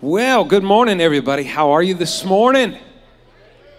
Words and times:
Well, 0.00 0.44
good 0.44 0.62
morning, 0.62 1.00
everybody. 1.00 1.42
How 1.42 1.72
are 1.72 1.82
you 1.82 1.92
this 1.92 2.24
morning? 2.24 2.78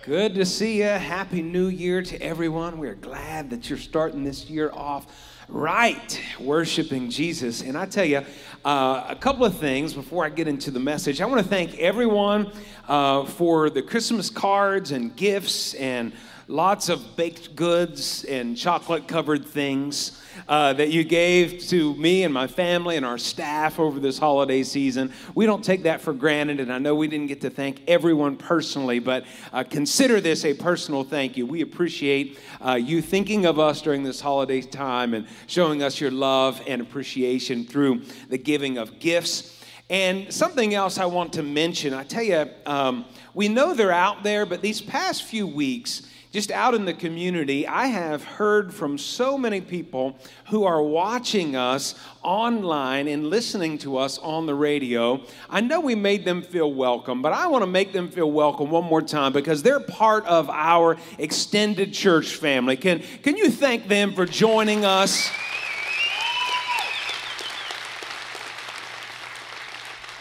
Good 0.04 0.36
to 0.36 0.46
see 0.46 0.80
you. 0.80 0.84
Happy 0.84 1.42
New 1.42 1.68
Year 1.68 2.02
to 2.02 2.22
everyone. 2.22 2.78
We're 2.78 2.96
glad 2.96 3.50
that 3.52 3.70
you're 3.70 3.80
starting 3.80 4.26
this 4.26 4.50
year 4.50 4.70
off 4.74 5.08
right, 5.48 6.22
worshiping 6.38 7.10
Jesus. 7.10 7.62
And 7.62 7.78
I 7.78 7.86
tell 7.86 8.04
you, 8.04 8.26
uh, 8.66 9.06
a 9.08 9.16
couple 9.16 9.46
of 9.46 9.60
things 9.60 9.94
before 9.94 10.26
I 10.26 10.30
get 10.30 10.50
into 10.50 10.72
the 10.72 10.80
message. 10.82 11.22
I 11.22 11.26
want 11.26 11.42
to 11.42 11.48
thank 11.48 11.80
everyone 11.80 12.52
uh, 12.90 13.24
for 13.24 13.70
the 13.70 13.82
Christmas 13.82 14.30
cards 14.30 14.92
and 14.92 15.16
gifts 15.16 15.74
and 15.76 16.12
lots 16.50 16.90
of 16.90 17.16
baked 17.16 17.56
goods 17.56 18.24
and 18.24 18.58
chocolate 18.58 19.08
covered 19.08 19.46
things 19.46 20.20
uh, 20.48 20.74
that 20.74 20.90
you 20.90 21.04
gave 21.04 21.60
to 21.60 21.94
me 21.94 22.24
and 22.24 22.34
my 22.34 22.48
family 22.48 22.98
and 22.98 23.06
our 23.06 23.20
staff 23.20 23.80
over 23.80 24.00
this 24.00 24.18
holiday 24.18 24.64
season. 24.64 25.14
We 25.36 25.46
don't 25.46 25.64
take 25.64 25.84
that 25.84 26.02
for 26.02 26.12
granted, 26.12 26.60
and 26.60 26.74
I 26.74 26.80
know 26.80 26.96
we 26.96 27.08
didn't 27.08 27.28
get 27.28 27.42
to 27.42 27.52
thank 27.52 27.88
everyone 27.88 28.36
personally, 28.36 28.98
but 28.98 29.26
uh, 29.54 29.64
consider 29.64 30.20
this 30.20 30.44
a 30.44 30.56
personal 30.56 31.04
thank 31.04 31.38
you. 31.38 31.46
We 31.46 31.62
appreciate 31.62 32.40
uh, 32.66 32.74
you 32.74 33.04
thinking 33.04 33.46
of 33.46 33.60
us 33.60 33.80
during 33.84 34.02
this 34.02 34.20
holiday 34.20 34.62
time 34.62 35.14
and 35.14 35.28
showing 35.46 35.84
us 35.84 36.02
your 36.02 36.12
love 36.12 36.64
and 36.66 36.82
appreciation 36.82 37.64
through 37.64 38.02
the 38.30 38.40
giving 38.40 38.80
of 38.80 38.98
gifts. 38.98 39.59
And 39.90 40.32
something 40.32 40.76
else 40.76 41.00
I 41.00 41.06
want 41.06 41.34
to 41.34 41.44
mention 41.44 41.94
I 41.94 42.04
tell 42.04 42.24
you, 42.24 42.46
um, 42.66 43.06
we 43.34 43.48
know 43.48 43.74
they're 43.74 43.92
out 43.92 44.24
there, 44.24 44.46
but 44.46 44.62
these 44.62 44.82
past 44.82 45.24
few 45.24 45.48
weeks, 45.48 46.04
just 46.32 46.52
out 46.52 46.76
in 46.76 46.86
the 46.86 46.94
community, 46.94 47.68
I 47.68 47.88
have 47.88 48.24
heard 48.24 48.72
from 48.72 49.00
so 49.00 49.36
many 49.36 49.62
people 49.62 50.16
who 50.50 50.64
are 50.64 50.84
watching 50.84 51.56
us 51.56 51.96
online 52.22 53.08
and 53.08 53.32
listening 53.32 53.80
to 53.80 53.98
us 53.98 54.20
on 54.20 54.46
the 54.46 54.54
radio. 54.54 55.22
I 55.50 55.62
know 55.62 55.80
we 55.80 55.96
made 55.96 56.26
them 56.26 56.44
feel 56.44 56.72
welcome, 56.72 57.24
but 57.24 57.34
I 57.34 57.48
want 57.48 57.64
to 57.64 57.68
make 57.68 57.94
them 57.94 58.12
feel 58.12 58.32
welcome 58.32 58.70
one 58.70 58.84
more 58.84 59.02
time 59.02 59.34
because 59.34 59.64
they're 59.64 59.80
part 59.80 60.24
of 60.28 60.52
our 60.52 60.98
extended 61.18 61.94
church 61.94 62.36
family. 62.36 62.78
Can, 62.78 63.02
can 63.24 63.36
you 63.36 63.50
thank 63.50 63.88
them 63.88 64.14
for 64.14 64.28
joining 64.28 64.86
us? 64.86 65.32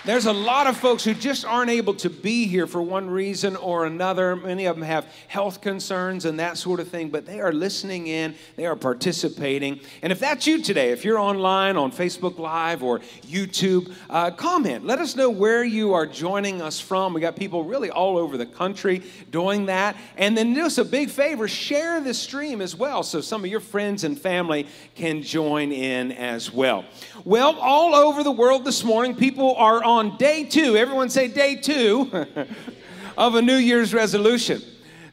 There's 0.08 0.24
a 0.24 0.32
lot 0.32 0.66
of 0.66 0.78
folks 0.78 1.04
who 1.04 1.12
just 1.12 1.44
aren't 1.44 1.70
able 1.70 1.92
to 1.96 2.08
be 2.08 2.46
here 2.46 2.66
for 2.66 2.80
one 2.80 3.10
reason 3.10 3.56
or 3.56 3.84
another. 3.84 4.36
Many 4.36 4.64
of 4.64 4.76
them 4.76 4.82
have 4.82 5.04
health 5.26 5.60
concerns 5.60 6.24
and 6.24 6.40
that 6.40 6.56
sort 6.56 6.80
of 6.80 6.88
thing, 6.88 7.10
but 7.10 7.26
they 7.26 7.40
are 7.40 7.52
listening 7.52 8.06
in, 8.06 8.34
they 8.56 8.64
are 8.64 8.74
participating. 8.74 9.80
And 10.00 10.10
if 10.10 10.18
that's 10.18 10.46
you 10.46 10.62
today, 10.62 10.92
if 10.92 11.04
you're 11.04 11.18
online 11.18 11.76
on 11.76 11.92
Facebook 11.92 12.38
Live 12.38 12.82
or 12.82 13.00
YouTube, 13.20 13.92
uh, 14.08 14.30
comment. 14.30 14.86
Let 14.86 14.98
us 14.98 15.14
know 15.14 15.28
where 15.28 15.62
you 15.62 15.92
are 15.92 16.06
joining 16.06 16.62
us 16.62 16.80
from. 16.80 17.12
We 17.12 17.20
got 17.20 17.36
people 17.36 17.64
really 17.64 17.90
all 17.90 18.16
over 18.16 18.38
the 18.38 18.46
country 18.46 19.02
doing 19.30 19.66
that. 19.66 19.94
And 20.16 20.34
then 20.34 20.54
do 20.54 20.64
us 20.64 20.78
a 20.78 20.86
big 20.86 21.10
favor 21.10 21.46
share 21.46 22.00
the 22.00 22.14
stream 22.14 22.62
as 22.62 22.74
well 22.74 23.02
so 23.02 23.20
some 23.20 23.44
of 23.44 23.50
your 23.50 23.60
friends 23.60 24.04
and 24.04 24.18
family 24.18 24.68
can 24.94 25.20
join 25.20 25.70
in 25.70 26.12
as 26.12 26.50
well. 26.50 26.86
Well, 27.26 27.58
all 27.58 27.94
over 27.94 28.22
the 28.22 28.32
world 28.32 28.64
this 28.64 28.82
morning, 28.82 29.14
people 29.14 29.54
are 29.56 29.84
on 29.84 29.97
day 30.16 30.44
two, 30.44 30.76
everyone 30.76 31.10
say 31.10 31.26
day 31.26 31.56
two, 31.56 32.08
of 33.18 33.34
a 33.34 33.42
New 33.42 33.56
Year's 33.56 33.92
resolution. 33.92 34.62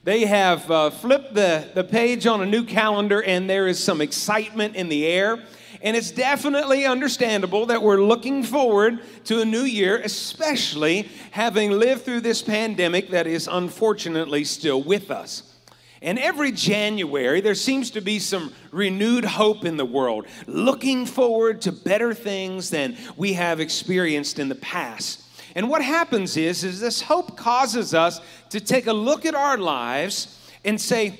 They 0.03 0.25
have 0.25 0.69
uh, 0.69 0.91
flipped 0.91 1.33
the, 1.33 1.67
the 1.73 1.83
page 1.83 2.27
on 2.27 2.41
a 2.41 2.45
new 2.45 2.63
calendar, 2.63 3.23
and 3.23 3.49
there 3.49 3.65
is 3.67 3.83
some 3.83 3.99
excitement 3.99 4.75
in 4.75 4.87
the 4.87 5.07
air. 5.07 5.43
And 5.81 5.97
it's 5.97 6.11
definitely 6.11 6.85
understandable 6.85 7.65
that 7.65 7.81
we're 7.81 8.03
looking 8.03 8.43
forward 8.43 8.99
to 9.23 9.41
a 9.41 9.45
new 9.45 9.63
year, 9.63 9.97
especially 9.97 11.09
having 11.31 11.71
lived 11.71 12.03
through 12.03 12.21
this 12.21 12.43
pandemic 12.43 13.09
that 13.09 13.25
is 13.25 13.49
unfortunately 13.51 14.43
still 14.43 14.83
with 14.83 15.09
us. 15.09 15.54
And 16.01 16.19
every 16.19 16.51
January, 16.51 17.41
there 17.41 17.55
seems 17.55 17.91
to 17.91 18.01
be 18.01 18.19
some 18.19 18.53
renewed 18.71 19.25
hope 19.25 19.65
in 19.65 19.77
the 19.77 19.85
world, 19.85 20.27
looking 20.45 21.05
forward 21.05 21.61
to 21.61 21.71
better 21.71 22.13
things 22.13 22.69
than 22.69 22.97
we 23.15 23.33
have 23.33 23.59
experienced 23.59 24.39
in 24.39 24.49
the 24.49 24.55
past. 24.55 25.23
And 25.55 25.69
what 25.69 25.81
happens 25.81 26.35
is, 26.35 26.63
is 26.63 26.81
this 26.81 27.01
hope 27.01 27.37
causes 27.37 27.93
us 27.93 28.19
to 28.49 28.59
take 28.59 28.87
a 28.87 28.93
look 28.93 29.25
at 29.25 29.35
our 29.35 29.57
lives 29.57 30.37
and 30.65 30.79
say, 30.79 31.19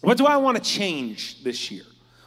what 0.00 0.16
do 0.16 0.24
I 0.24 0.38
want 0.38 0.56
to 0.56 0.62
change 0.62 1.44
this 1.44 1.70
year? 1.70 1.84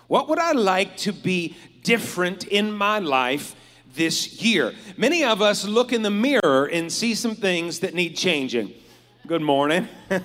What 0.08 0.30
would 0.30 0.38
I 0.38 0.52
like 0.52 0.96
to 0.98 1.12
be 1.12 1.56
different 1.81 2.46
in 2.46 2.72
my 2.72 3.00
life 3.00 3.56
this 3.96 4.44
year? 4.44 4.74
Many 4.96 5.24
of 5.24 5.42
us 5.42 5.66
look 5.66 5.92
in 5.92 6.03
the 6.03 6.12
mirror 6.12 6.66
and 6.66 6.92
see 6.92 7.16
some 7.16 7.36
things 7.36 7.80
that 7.80 7.96
need 7.96 8.16
changing. 8.16 8.74
Good 9.25 9.42
morning. 9.42 9.88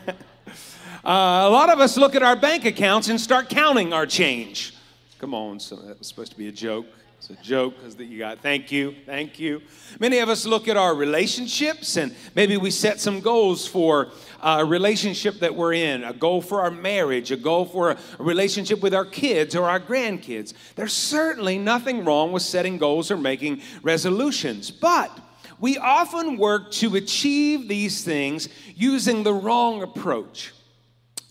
Uh, 1.04 1.46
a 1.46 1.50
lot 1.50 1.70
of 1.70 1.78
us 1.78 1.96
look 1.96 2.14
at 2.14 2.22
our 2.22 2.34
bank 2.34 2.64
accounts 2.64 3.08
and 3.08 3.20
start 3.20 3.48
counting 3.48 3.92
our 3.92 4.06
change. 4.06 4.74
Come 5.18 5.32
on, 5.32 5.60
so 5.60 5.76
that 5.76 5.98
was 5.98 6.08
supposed 6.08 6.32
to 6.32 6.38
be 6.38 6.48
a 6.48 6.52
joke. 6.52 6.86
It's 7.18 7.30
a 7.30 7.34
joke 7.42 7.74
because 7.76 7.96
you 7.96 8.18
got 8.18 8.38
thank 8.38 8.70
you, 8.70 8.94
thank 9.04 9.40
you. 9.40 9.60
Many 9.98 10.18
of 10.18 10.28
us 10.28 10.46
look 10.46 10.68
at 10.68 10.76
our 10.76 10.94
relationships 10.94 11.96
and 11.96 12.14
maybe 12.36 12.56
we 12.56 12.70
set 12.70 13.00
some 13.00 13.20
goals 13.20 13.66
for 13.66 14.12
a 14.40 14.64
relationship 14.64 15.40
that 15.40 15.52
we're 15.52 15.72
in, 15.72 16.04
a 16.04 16.12
goal 16.12 16.40
for 16.40 16.60
our 16.60 16.70
marriage, 16.70 17.32
a 17.32 17.36
goal 17.36 17.64
for 17.64 17.90
a 17.90 17.98
relationship 18.18 18.80
with 18.80 18.94
our 18.94 19.04
kids 19.04 19.56
or 19.56 19.68
our 19.68 19.80
grandkids. 19.80 20.54
There's 20.76 20.92
certainly 20.92 21.58
nothing 21.58 22.04
wrong 22.04 22.30
with 22.30 22.42
setting 22.42 22.78
goals 22.78 23.10
or 23.10 23.16
making 23.16 23.62
resolutions, 23.82 24.70
but 24.70 25.10
we 25.58 25.76
often 25.76 26.36
work 26.36 26.70
to 26.72 26.94
achieve 26.94 27.66
these 27.66 28.04
things 28.04 28.48
using 28.76 29.24
the 29.24 29.34
wrong 29.34 29.82
approach. 29.82 30.52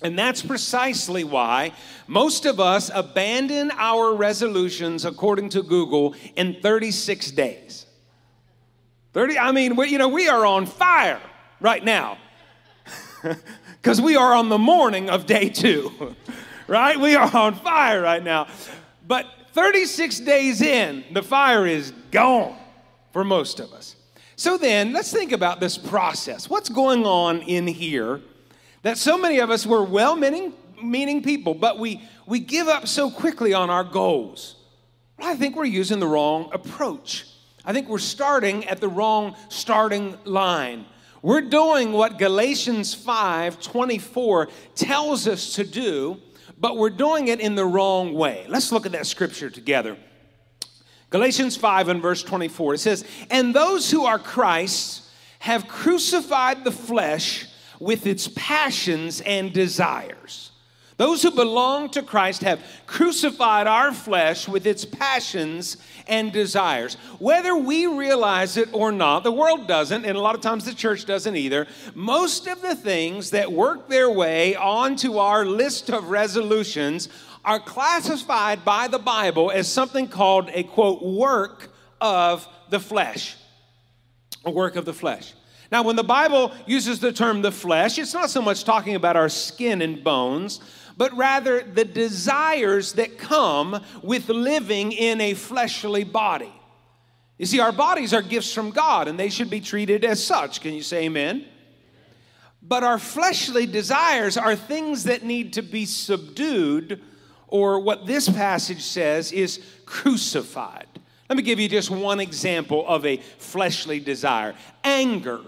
And 0.02 0.18
that's 0.18 0.44
precisely 0.44 1.24
why 1.24 1.72
most 2.06 2.46
of 2.46 2.60
us 2.60 2.92
abandon 2.94 3.72
our 3.78 4.14
resolutions, 4.14 5.06
according 5.06 5.50
to 5.50 5.64
Google, 5.64 6.14
in 6.36 6.58
36 6.62 7.32
days. 7.32 7.88
30, 9.14 9.40
I 9.40 9.52
mean, 9.52 9.76
we, 9.76 9.90
you 9.90 9.98
know, 9.98 10.10
we 10.10 10.30
are 10.30 10.46
on 10.46 10.68
fire 10.68 11.20
right 11.60 11.84
now 11.84 12.20
because 13.82 14.00
we 14.00 14.16
are 14.16 14.34
on 14.34 14.50
the 14.50 14.60
morning 14.60 15.10
of 15.10 15.26
day 15.26 15.50
two, 15.50 16.16
right? 16.68 17.00
We 17.00 17.16
are 17.16 17.36
on 17.36 17.56
fire 17.56 18.02
right 18.02 18.24
now. 18.24 18.48
But 19.08 19.26
36 19.54 20.20
days 20.20 20.62
in, 20.62 21.04
the 21.12 21.24
fire 21.24 21.66
is 21.66 21.92
gone 22.12 22.56
for 23.12 23.24
most 23.24 23.60
of 23.60 23.74
us. 23.74 23.96
So 24.36 24.56
then, 24.56 24.94
let's 24.94 25.12
think 25.12 25.32
about 25.32 25.60
this 25.60 25.80
process. 25.80 26.48
What's 26.48 26.70
going 26.70 27.08
on 27.08 27.42
in 27.42 27.66
here? 27.66 28.22
That 28.88 28.98
so 28.98 29.18
many 29.18 29.40
of 29.40 29.52
us 29.52 29.66
were 29.66 29.84
well 29.84 30.16
meaning 30.16 31.22
people, 31.22 31.54
but 31.54 31.78
we, 31.78 32.02
we 32.26 32.40
give 32.40 32.70
up 32.70 32.88
so 32.88 33.12
quickly 33.12 33.54
on 33.54 33.70
our 33.70 33.84
goals. 33.84 34.56
I 35.20 35.36
think 35.36 35.58
we're 35.58 35.66
using 35.66 36.00
the 36.00 36.08
wrong 36.08 36.50
approach. 36.54 37.26
I 37.66 37.74
think 37.74 37.90
we're 37.90 37.98
starting 37.98 38.64
at 38.64 38.80
the 38.80 38.88
wrong 38.88 39.36
starting 39.50 40.18
line. 40.24 40.86
We're 41.22 41.42
doing 41.42 41.92
what 41.92 42.18
Galatians 42.18 42.94
5 42.94 43.60
24 43.60 44.48
tells 44.76 45.28
us 45.28 45.56
to 45.56 45.66
do, 45.66 46.22
but 46.58 46.78
we're 46.78 46.90
doing 46.90 47.28
it 47.28 47.42
in 47.42 47.56
the 47.56 47.66
wrong 47.66 48.14
way. 48.14 48.46
Let's 48.48 48.72
look 48.72 48.86
at 48.86 48.94
that 48.94 49.06
scripture 49.06 49.50
together. 49.50 49.98
Galatians 51.10 51.58
5 51.58 51.90
and 51.90 52.02
verse 52.02 52.24
24, 52.24 52.76
it 52.76 52.78
says, 52.78 53.04
And 53.30 53.54
those 53.54 53.92
who 53.92 54.06
are 54.06 54.18
Christ's 54.18 55.12
have 55.40 55.68
crucified 55.68 56.64
the 56.64 56.72
flesh 56.72 57.48
with 57.80 58.06
its 58.06 58.28
passions 58.36 59.22
and 59.22 59.54
desires. 59.54 60.52
Those 60.98 61.22
who 61.22 61.30
belong 61.30 61.92
to 61.92 62.02
Christ 62.02 62.42
have 62.42 62.60
crucified 62.88 63.68
our 63.68 63.94
flesh 63.94 64.48
with 64.48 64.66
its 64.66 64.84
passions 64.84 65.78
and 66.08 66.34
desires. 66.34 66.96
Whether 67.20 67.56
we 67.56 67.86
realize 67.86 68.58
it 68.58 68.70
or 68.74 68.92
not, 68.92 69.24
the 69.24 69.32
world 69.32 69.68
doesn't, 69.68 70.06
and 70.06 70.18
a 70.18 70.22
lot 70.22 70.34
of 70.34 70.42
times 70.42 70.66
the 70.66 70.74
church 70.74 71.06
doesn't 71.06 71.36
either. 71.36 71.68
Most 71.94 72.48
of 72.48 72.64
the 72.64 72.76
things 72.76 73.30
that 73.30 73.52
work 73.52 73.90
their 73.90 74.10
way 74.10 74.56
onto 74.56 75.20
our 75.20 75.46
list 75.46 75.92
of 75.92 76.10
resolutions 76.10 77.10
are 77.46 77.60
classified 77.60 78.66
by 78.66 78.88
the 78.88 79.00
Bible 79.00 79.52
as 79.52 79.72
something 79.72 80.08
called 80.08 80.50
a 80.52 80.64
quote, 80.64 81.04
work 81.04 81.70
of 82.02 82.48
the 82.72 82.80
flesh. 82.80 83.36
A 84.46 84.52
work 84.52 84.76
of 84.76 84.86
the 84.86 84.94
flesh. 84.94 85.34
Now, 85.72 85.84
when 85.84 85.96
the 85.96 86.04
Bible 86.04 86.52
uses 86.66 87.00
the 87.00 87.12
term 87.12 87.42
the 87.42 87.52
flesh, 87.52 87.98
it's 87.98 88.14
not 88.14 88.30
so 88.30 88.42
much 88.42 88.64
talking 88.64 88.96
about 88.96 89.16
our 89.16 89.30
skin 89.30 89.82
and 89.82 90.04
bones, 90.04 90.62
but 90.96 91.16
rather 91.16 91.62
the 91.62 91.86
desires 91.86 92.94
that 92.94 93.18
come 93.18 93.82
with 94.02 94.30
living 94.30 94.92
in 94.92 95.22
a 95.22 95.34
fleshly 95.34 96.04
body. 96.04 96.54
You 97.38 97.46
see, 97.46 97.60
our 97.60 97.72
bodies 97.72 98.14
are 98.14 98.22
gifts 98.22 98.54
from 98.54 98.72
God 98.72 99.08
and 99.08 99.20
they 99.20 99.30
should 99.30 99.50
be 99.50 99.62
treated 99.62 100.04
as 100.04 100.24
such. 100.24 100.62
Can 100.62 100.74
you 100.74 100.82
say 100.82 101.06
amen? 101.06 101.46
But 102.62 102.84
our 102.84 102.98
fleshly 102.98 103.66
desires 103.66 104.38
are 104.38 104.56
things 104.56 105.04
that 105.04 105.24
need 105.24 105.54
to 105.54 105.62
be 105.62 105.86
subdued, 105.86 107.02
or 107.48 107.80
what 107.80 108.06
this 108.06 108.28
passage 108.28 108.82
says 108.82 109.32
is 109.32 109.62
crucified. 109.86 110.88
Let 111.30 111.38
me 111.38 111.44
give 111.44 111.60
you 111.60 111.70
just 111.70 111.90
one 111.92 112.20
example 112.20 112.86
of 112.88 113.06
a 113.06 113.18
fleshly 113.18 114.00
desire. 114.00 114.56
Anger 114.84 115.42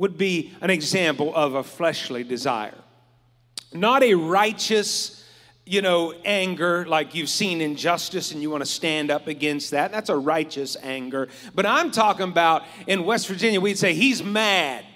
would 0.00 0.16
be 0.16 0.50
an 0.62 0.70
example 0.70 1.30
of 1.34 1.54
a 1.54 1.62
fleshly 1.62 2.24
desire. 2.24 2.78
Not 3.74 4.02
a 4.02 4.14
righteous, 4.14 5.22
you 5.66 5.82
know, 5.82 6.14
anger 6.24 6.86
like 6.86 7.14
you've 7.14 7.28
seen 7.28 7.60
injustice 7.60 8.32
and 8.32 8.40
you 8.40 8.48
want 8.48 8.64
to 8.64 8.70
stand 8.70 9.10
up 9.10 9.26
against 9.26 9.72
that. 9.72 9.92
That's 9.92 10.08
a 10.08 10.16
righteous 10.16 10.74
anger. 10.82 11.28
But 11.54 11.66
I'm 11.66 11.90
talking 11.90 12.26
about 12.30 12.62
in 12.86 13.04
West 13.04 13.28
Virginia, 13.28 13.60
we'd 13.60 13.76
say 13.76 13.92
he's 13.92 14.24
mad. 14.24 14.86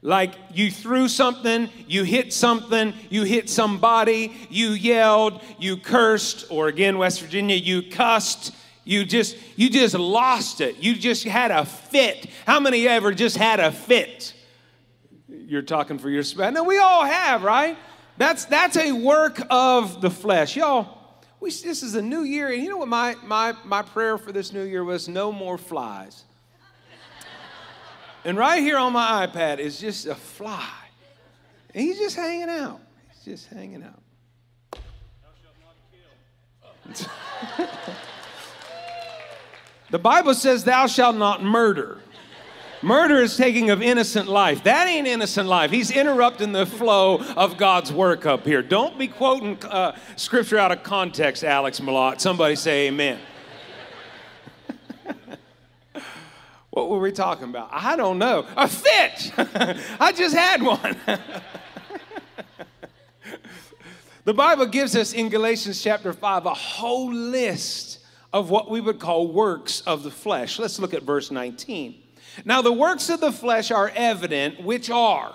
Like 0.00 0.32
you 0.54 0.70
threw 0.70 1.06
something, 1.06 1.68
you 1.86 2.04
hit 2.04 2.32
something, 2.32 2.94
you 3.10 3.24
hit 3.24 3.50
somebody, 3.50 4.32
you 4.48 4.70
yelled, 4.70 5.42
you 5.58 5.76
cursed, 5.76 6.46
or 6.48 6.68
again, 6.68 6.96
West 6.96 7.20
Virginia, 7.20 7.56
you 7.56 7.82
cussed, 7.82 8.54
you 8.86 9.04
just 9.04 9.36
you 9.56 9.68
just 9.68 9.96
lost 9.96 10.60
it. 10.60 10.76
You 10.76 10.94
just 10.94 11.24
had 11.24 11.50
a 11.50 11.66
fit. 11.66 12.28
How 12.46 12.60
many 12.60 12.86
ever 12.86 13.12
just 13.12 13.36
had 13.36 13.58
a 13.58 13.72
fit? 13.72 14.32
You're 15.28 15.62
talking 15.62 15.98
for 15.98 16.08
your 16.08 16.22
spouse. 16.22 16.54
No, 16.54 16.62
we 16.62 16.78
all 16.78 17.04
have, 17.04 17.42
right? 17.42 17.76
That's 18.16 18.44
that's 18.44 18.76
a 18.76 18.92
work 18.92 19.42
of 19.50 20.00
the 20.00 20.08
flesh. 20.08 20.56
Y'all, 20.56 20.96
we, 21.40 21.50
this 21.50 21.82
is 21.82 21.96
a 21.96 22.02
new 22.02 22.20
year, 22.20 22.52
and 22.52 22.62
you 22.62 22.68
know 22.68 22.76
what 22.76 22.86
my, 22.86 23.16
my, 23.24 23.54
my 23.64 23.82
prayer 23.82 24.18
for 24.18 24.30
this 24.30 24.52
new 24.52 24.62
year 24.62 24.84
was? 24.84 25.08
No 25.08 25.32
more 25.32 25.58
flies. 25.58 26.22
and 28.24 28.38
right 28.38 28.62
here 28.62 28.78
on 28.78 28.92
my 28.92 29.26
iPad 29.26 29.58
is 29.58 29.80
just 29.80 30.06
a 30.06 30.14
fly. 30.14 30.70
And 31.74 31.82
he's 31.84 31.98
just 31.98 32.14
hanging 32.14 32.48
out. 32.48 32.80
He's 33.12 33.24
just 33.24 33.48
hanging 33.48 33.82
out. 33.82 34.02
The 39.90 39.98
Bible 39.98 40.34
says, 40.34 40.64
Thou 40.64 40.86
shalt 40.86 41.16
not 41.16 41.42
murder. 41.42 41.98
Murder 42.82 43.16
is 43.20 43.36
taking 43.36 43.70
of 43.70 43.80
innocent 43.82 44.28
life. 44.28 44.64
That 44.64 44.86
ain't 44.86 45.06
innocent 45.06 45.48
life. 45.48 45.70
He's 45.70 45.90
interrupting 45.90 46.52
the 46.52 46.66
flow 46.66 47.18
of 47.36 47.56
God's 47.56 47.92
work 47.92 48.26
up 48.26 48.44
here. 48.44 48.62
Don't 48.62 48.98
be 48.98 49.08
quoting 49.08 49.58
uh, 49.64 49.96
scripture 50.16 50.58
out 50.58 50.72
of 50.72 50.82
context, 50.82 51.42
Alex 51.42 51.80
Malott. 51.80 52.20
Somebody 52.20 52.54
say 52.54 52.88
amen. 52.88 53.18
what 56.70 56.90
were 56.90 56.98
we 57.00 57.12
talking 57.12 57.44
about? 57.48 57.70
I 57.72 57.96
don't 57.96 58.18
know. 58.18 58.46
A 58.56 58.68
fit. 58.68 59.32
I 59.98 60.12
just 60.12 60.36
had 60.36 60.62
one. 60.62 60.96
the 64.24 64.34
Bible 64.34 64.66
gives 64.66 64.94
us 64.94 65.14
in 65.14 65.30
Galatians 65.30 65.82
chapter 65.82 66.12
5 66.12 66.44
a 66.46 66.54
whole 66.54 67.12
list 67.12 68.00
of 68.36 68.50
what 68.50 68.70
we 68.70 68.82
would 68.82 68.98
call 68.98 69.26
works 69.28 69.80
of 69.86 70.02
the 70.02 70.10
flesh. 70.10 70.58
Let's 70.58 70.78
look 70.78 70.92
at 70.92 71.02
verse 71.02 71.30
19. 71.30 71.94
Now, 72.44 72.60
the 72.60 72.72
works 72.72 73.08
of 73.08 73.20
the 73.20 73.32
flesh 73.32 73.70
are 73.70 73.90
evident, 73.94 74.62
which 74.62 74.90
are. 74.90 75.34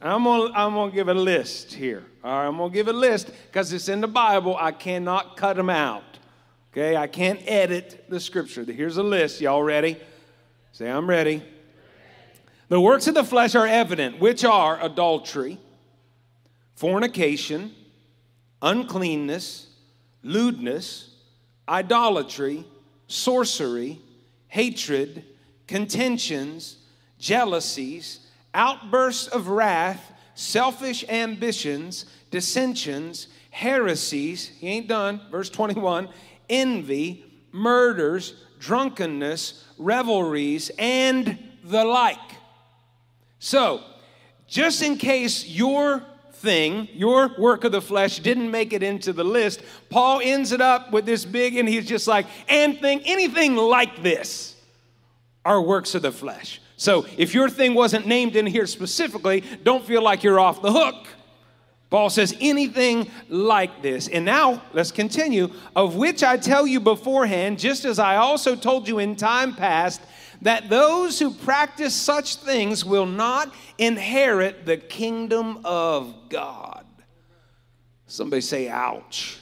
I'm 0.00 0.24
gonna, 0.24 0.52
I'm 0.52 0.74
gonna 0.74 0.90
give 0.90 1.06
a 1.06 1.14
list 1.14 1.72
here. 1.72 2.04
All 2.24 2.32
right, 2.32 2.48
I'm 2.48 2.56
gonna 2.56 2.72
give 2.72 2.88
a 2.88 2.92
list 2.92 3.30
because 3.46 3.72
it's 3.72 3.88
in 3.88 4.00
the 4.00 4.08
Bible. 4.08 4.56
I 4.58 4.72
cannot 4.72 5.36
cut 5.36 5.54
them 5.54 5.70
out. 5.70 6.02
Okay, 6.72 6.96
I 6.96 7.06
can't 7.06 7.40
edit 7.46 8.06
the 8.08 8.18
scripture. 8.18 8.64
Here's 8.64 8.96
a 8.96 9.02
list. 9.04 9.40
Y'all 9.40 9.62
ready? 9.62 9.96
Say, 10.72 10.90
I'm 10.90 11.08
ready. 11.08 11.40
The 12.68 12.80
works 12.80 13.06
of 13.06 13.14
the 13.14 13.22
flesh 13.22 13.54
are 13.54 13.66
evident, 13.66 14.18
which 14.18 14.44
are 14.44 14.82
adultery, 14.82 15.60
fornication, 16.74 17.72
uncleanness, 18.60 19.68
lewdness 20.24 21.11
idolatry, 21.68 22.64
sorcery, 23.06 24.00
hatred, 24.48 25.24
contentions, 25.66 26.78
jealousies, 27.18 28.26
outbursts 28.54 29.28
of 29.28 29.48
wrath, 29.48 30.12
selfish 30.34 31.04
ambitions, 31.08 32.06
dissensions, 32.30 33.28
heresies, 33.50 34.48
he 34.58 34.68
ain't 34.68 34.88
done, 34.88 35.20
verse 35.30 35.50
21, 35.50 36.08
envy, 36.48 37.24
murders, 37.52 38.34
drunkenness, 38.58 39.64
revelries, 39.78 40.70
and 40.78 41.38
the 41.64 41.84
like. 41.84 42.18
So, 43.38 43.82
just 44.46 44.82
in 44.82 44.96
case 44.96 45.46
your 45.46 46.04
thing, 46.42 46.88
your 46.92 47.34
work 47.38 47.64
of 47.64 47.72
the 47.72 47.80
flesh, 47.80 48.18
didn't 48.18 48.50
make 48.50 48.72
it 48.72 48.82
into 48.82 49.12
the 49.12 49.24
list, 49.24 49.62
Paul 49.88 50.20
ends 50.22 50.52
it 50.52 50.60
up 50.60 50.92
with 50.92 51.06
this 51.06 51.24
big, 51.24 51.56
and 51.56 51.68
he's 51.68 51.86
just 51.86 52.06
like, 52.06 52.26
and 52.48 52.78
thing, 52.78 53.00
anything 53.04 53.56
like 53.56 54.02
this 54.02 54.56
are 55.44 55.62
works 55.62 55.94
of 55.94 56.02
the 56.02 56.12
flesh. 56.12 56.60
So 56.76 57.06
if 57.16 57.32
your 57.32 57.48
thing 57.48 57.74
wasn't 57.74 58.06
named 58.06 58.34
in 58.34 58.44
here 58.44 58.66
specifically, 58.66 59.42
don't 59.62 59.84
feel 59.84 60.02
like 60.02 60.24
you're 60.24 60.40
off 60.40 60.60
the 60.62 60.72
hook. 60.72 61.06
Paul 61.90 62.10
says, 62.10 62.34
anything 62.40 63.10
like 63.28 63.82
this. 63.82 64.08
And 64.08 64.24
now 64.24 64.62
let's 64.72 64.90
continue. 64.90 65.50
Of 65.76 65.94
which 65.94 66.24
I 66.24 66.38
tell 66.38 66.66
you 66.66 66.80
beforehand, 66.80 67.58
just 67.58 67.84
as 67.84 67.98
I 67.98 68.16
also 68.16 68.56
told 68.56 68.88
you 68.88 68.98
in 68.98 69.14
time 69.14 69.54
past, 69.54 70.00
that 70.42 70.68
those 70.68 71.18
who 71.18 71.32
practice 71.32 71.94
such 71.94 72.36
things 72.36 72.84
will 72.84 73.06
not 73.06 73.54
inherit 73.78 74.66
the 74.66 74.76
kingdom 74.76 75.60
of 75.64 76.14
God. 76.28 76.84
Somebody 78.06 78.42
say, 78.42 78.68
ouch. 78.68 79.38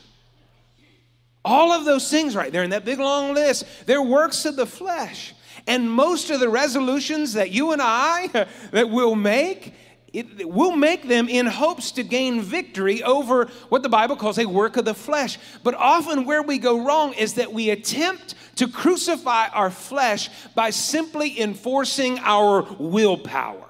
All 1.44 1.72
of 1.72 1.86
those 1.86 2.10
things 2.10 2.36
right 2.36 2.52
there 2.52 2.62
in 2.62 2.70
that 2.70 2.84
big 2.84 2.98
long 2.98 3.34
list, 3.34 3.64
they're 3.86 4.02
works 4.02 4.44
of 4.44 4.56
the 4.56 4.66
flesh. 4.66 5.34
And 5.66 5.90
most 5.90 6.30
of 6.30 6.38
the 6.38 6.48
resolutions 6.48 7.32
that 7.32 7.50
you 7.50 7.72
and 7.72 7.80
I 7.82 8.28
that 8.70 8.90
we'll 8.90 9.14
make, 9.14 9.74
it, 10.12 10.48
we'll 10.48 10.76
make 10.76 11.08
them 11.08 11.28
in 11.28 11.46
hopes 11.46 11.92
to 11.92 12.02
gain 12.02 12.42
victory 12.42 13.02
over 13.02 13.46
what 13.70 13.82
the 13.82 13.88
Bible 13.88 14.16
calls 14.16 14.38
a 14.38 14.46
work 14.46 14.76
of 14.76 14.84
the 14.84 14.94
flesh. 14.94 15.38
But 15.62 15.74
often 15.74 16.26
where 16.26 16.42
we 16.42 16.58
go 16.58 16.84
wrong 16.84 17.14
is 17.14 17.34
that 17.34 17.52
we 17.52 17.70
attempt 17.70 18.34
to 18.56 18.68
crucify 18.68 19.48
our 19.48 19.70
flesh 19.70 20.28
by 20.54 20.70
simply 20.70 21.40
enforcing 21.40 22.18
our 22.20 22.62
willpower. 22.78 23.66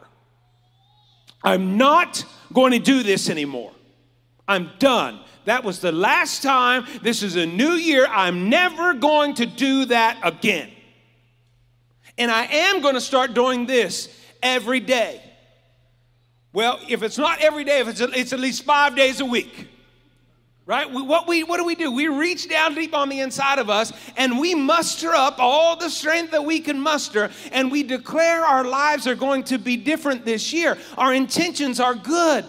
I'm 1.42 1.76
not 1.76 2.24
going 2.52 2.72
to 2.72 2.78
do 2.78 3.02
this 3.02 3.30
anymore. 3.30 3.72
I'm 4.46 4.70
done. 4.78 5.20
That 5.44 5.64
was 5.64 5.80
the 5.80 5.92
last 5.92 6.42
time. 6.42 6.86
This 7.02 7.22
is 7.22 7.36
a 7.36 7.46
new 7.46 7.72
year. 7.72 8.06
I'm 8.06 8.48
never 8.48 8.94
going 8.94 9.34
to 9.34 9.46
do 9.46 9.86
that 9.86 10.18
again. 10.22 10.70
And 12.18 12.30
I 12.30 12.44
am 12.44 12.82
going 12.82 12.94
to 12.94 13.00
start 13.00 13.32
doing 13.32 13.66
this 13.66 14.08
every 14.42 14.80
day. 14.80 15.22
Well, 16.52 16.78
if 16.88 17.02
it's 17.02 17.16
not 17.16 17.40
every 17.40 17.64
day, 17.64 17.80
if 17.80 17.88
it's, 17.88 18.32
at 18.32 18.40
least 18.40 18.64
five 18.64 18.96
days 18.96 19.20
a 19.20 19.24
week, 19.24 19.68
right? 20.70 20.88
We, 20.88 21.02
what, 21.02 21.26
we, 21.26 21.42
what 21.42 21.56
do 21.56 21.64
we 21.64 21.74
do? 21.74 21.90
We 21.90 22.06
reach 22.06 22.48
down 22.48 22.76
deep 22.76 22.94
on 22.94 23.08
the 23.08 23.18
inside 23.18 23.58
of 23.58 23.68
us 23.68 23.92
and 24.16 24.38
we 24.38 24.54
muster 24.54 25.10
up 25.10 25.40
all 25.40 25.74
the 25.74 25.90
strength 25.90 26.30
that 26.30 26.44
we 26.44 26.60
can 26.60 26.80
muster 26.80 27.32
and 27.50 27.72
we 27.72 27.82
declare 27.82 28.44
our 28.44 28.62
lives 28.62 29.08
are 29.08 29.16
going 29.16 29.42
to 29.44 29.58
be 29.58 29.76
different 29.76 30.24
this 30.24 30.52
year. 30.52 30.78
Our 30.96 31.12
intentions 31.12 31.80
are 31.80 31.96
good. 31.96 32.44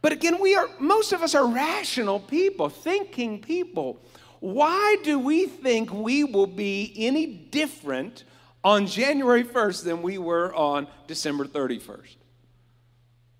But 0.00 0.12
again, 0.12 0.40
we 0.40 0.54
are, 0.54 0.66
most 0.78 1.12
of 1.12 1.20
us 1.20 1.34
are 1.34 1.46
rational 1.46 2.20
people, 2.20 2.70
thinking 2.70 3.42
people. 3.42 4.00
Why 4.40 4.96
do 5.04 5.18
we 5.18 5.44
think 5.44 5.92
we 5.92 6.24
will 6.24 6.46
be 6.46 6.94
any 6.96 7.26
different 7.26 8.24
on 8.64 8.86
January 8.86 9.44
1st 9.44 9.84
than 9.84 10.00
we 10.00 10.16
were 10.16 10.54
on 10.54 10.88
December 11.06 11.44
31st? 11.44 12.16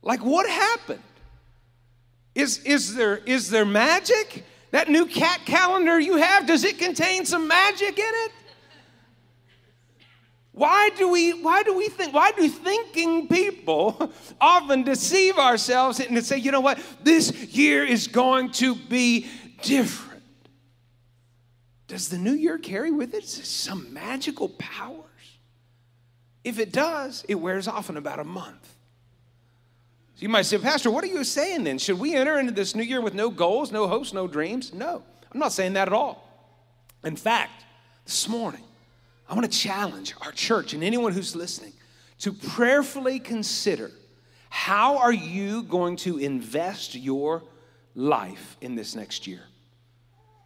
Like, 0.02 0.20
what 0.20 0.46
happened? 0.50 1.02
Is, 2.34 2.58
is, 2.64 2.94
there, 2.94 3.18
is 3.18 3.50
there 3.50 3.64
magic? 3.64 4.44
That 4.70 4.88
new 4.88 5.06
cat 5.06 5.40
calendar 5.44 6.00
you 6.00 6.16
have, 6.16 6.46
does 6.46 6.64
it 6.64 6.78
contain 6.78 7.26
some 7.26 7.46
magic 7.46 7.98
in 7.98 8.04
it? 8.04 8.32
Why 10.52 10.90
do 10.98 11.08
we 11.10 11.32
why 11.32 11.62
do 11.62 11.74
we 11.74 11.88
think 11.88 12.12
why 12.12 12.32
do 12.32 12.46
thinking 12.46 13.26
people 13.26 14.12
often 14.40 14.82
deceive 14.82 15.38
ourselves 15.38 15.98
and 15.98 16.22
say, 16.24 16.36
you 16.36 16.50
know 16.50 16.60
what, 16.60 16.78
this 17.02 17.32
year 17.46 17.84
is 17.84 18.06
going 18.06 18.50
to 18.52 18.74
be 18.74 19.28
different? 19.62 20.22
Does 21.88 22.10
the 22.10 22.18
new 22.18 22.34
year 22.34 22.58
carry 22.58 22.90
with 22.90 23.14
it 23.14 23.24
some 23.24 23.92
magical 23.92 24.50
powers? 24.50 25.06
If 26.44 26.58
it 26.58 26.72
does, 26.72 27.24
it 27.28 27.36
wears 27.36 27.66
off 27.68 27.88
in 27.88 27.96
about 27.96 28.18
a 28.18 28.24
month. 28.24 28.76
You 30.22 30.28
might 30.28 30.42
say, 30.42 30.56
Pastor, 30.56 30.88
what 30.88 31.02
are 31.02 31.08
you 31.08 31.24
saying 31.24 31.64
then? 31.64 31.78
Should 31.78 31.98
we 31.98 32.14
enter 32.14 32.38
into 32.38 32.52
this 32.52 32.76
new 32.76 32.84
year 32.84 33.00
with 33.00 33.12
no 33.12 33.28
goals, 33.28 33.72
no 33.72 33.88
hopes, 33.88 34.12
no 34.12 34.28
dreams? 34.28 34.72
No, 34.72 35.02
I'm 35.32 35.40
not 35.40 35.50
saying 35.50 35.72
that 35.72 35.88
at 35.88 35.92
all. 35.92 36.28
In 37.02 37.16
fact, 37.16 37.64
this 38.04 38.28
morning, 38.28 38.62
I 39.28 39.34
want 39.34 39.50
to 39.50 39.58
challenge 39.58 40.14
our 40.20 40.30
church 40.30 40.74
and 40.74 40.84
anyone 40.84 41.12
who's 41.12 41.34
listening 41.34 41.72
to 42.20 42.32
prayerfully 42.32 43.18
consider 43.18 43.90
how 44.48 44.98
are 44.98 45.12
you 45.12 45.64
going 45.64 45.96
to 45.96 46.18
invest 46.18 46.94
your 46.94 47.42
life 47.96 48.56
in 48.60 48.76
this 48.76 48.94
next 48.94 49.26
year? 49.26 49.42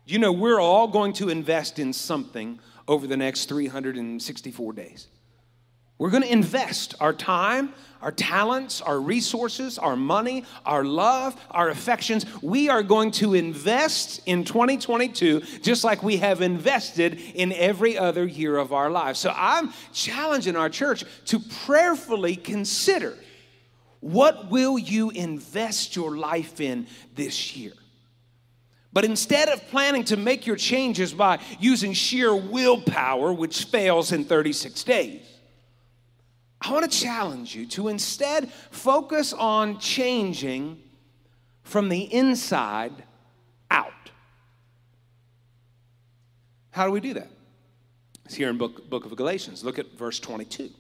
You 0.07 0.19
know, 0.19 0.33
we're 0.33 0.59
all 0.59 0.89
going 0.89 1.13
to 1.15 1.29
invest 1.29 1.79
in 1.79 1.93
something 1.93 2.61
over 2.89 3.07
the 3.07 3.19
next 3.19 3.51
364 3.51 4.73
days. 4.73 5.09
We're 5.99 6.11
going 6.11 6.25
to 6.25 6.33
invest 6.33 6.95
our 7.01 7.15
time, 7.15 7.73
our 8.03 8.13
talents, 8.13 8.83
our 8.83 9.01
resources, 9.01 9.79
our 9.79 9.97
money, 9.97 10.45
our 10.67 10.85
love, 10.85 11.35
our 11.51 11.71
affections. 11.71 12.27
We 12.43 12.69
are 12.69 12.83
going 12.83 13.13
to 13.13 13.35
invest 13.35 14.21
in 14.27 14.45
2022 14.45 15.41
just 15.63 15.85
like 15.85 16.03
we 16.03 16.19
have 16.19 16.43
invested 16.43 17.19
in 17.35 17.53
every 17.53 17.97
other 17.97 18.27
year 18.27 18.59
of 18.59 18.75
our 18.75 18.91
lives. 18.91 19.19
So 19.19 19.33
I'm 19.35 19.73
challenging 19.95 20.55
our 20.55 20.69
church 20.69 21.05
to 21.27 21.39
prayerfully 21.39 22.37
consider 22.37 23.17
what 24.01 24.51
will 24.51 24.79
you 24.79 25.11
invest 25.11 25.97
your 25.97 26.17
life 26.17 26.61
in 26.61 26.87
this 27.15 27.57
year? 27.57 27.73
But 28.93 29.05
instead 29.05 29.49
of 29.49 29.67
planning 29.69 30.05
to 30.05 30.17
make 30.17 30.47
your 30.47 30.57
changes 30.57 31.13
by 31.13 31.39
using 31.59 31.93
sheer 31.93 32.35
willpower, 32.35 33.33
which 33.33 33.65
fails 33.65 34.13
in 34.13 34.25
36 34.25 34.85
days, 34.85 35.36
I 36.67 36.73
want 36.73 36.91
to 36.91 36.99
challenge 36.99 37.55
you 37.55 37.65
to 37.67 37.87
instead 37.87 38.51
focus 38.73 39.33
on 39.33 39.79
changing 39.79 40.83
from 41.63 41.89
the 41.89 42.13
inside 42.13 43.05
out. 43.71 43.93
How 46.73 46.85
do 46.85 46.91
we 46.91 46.99
do 46.99 47.15
that? 47.15 47.31
It's 48.25 48.35
here 48.35 48.51
in 48.51 48.59
book, 48.59 48.91
book 48.91 49.07
of 49.07 49.15
Galatians. 49.15 49.63
Look 49.63 49.79
at 49.79 49.93
verse 49.97 50.19
22. 50.19 50.71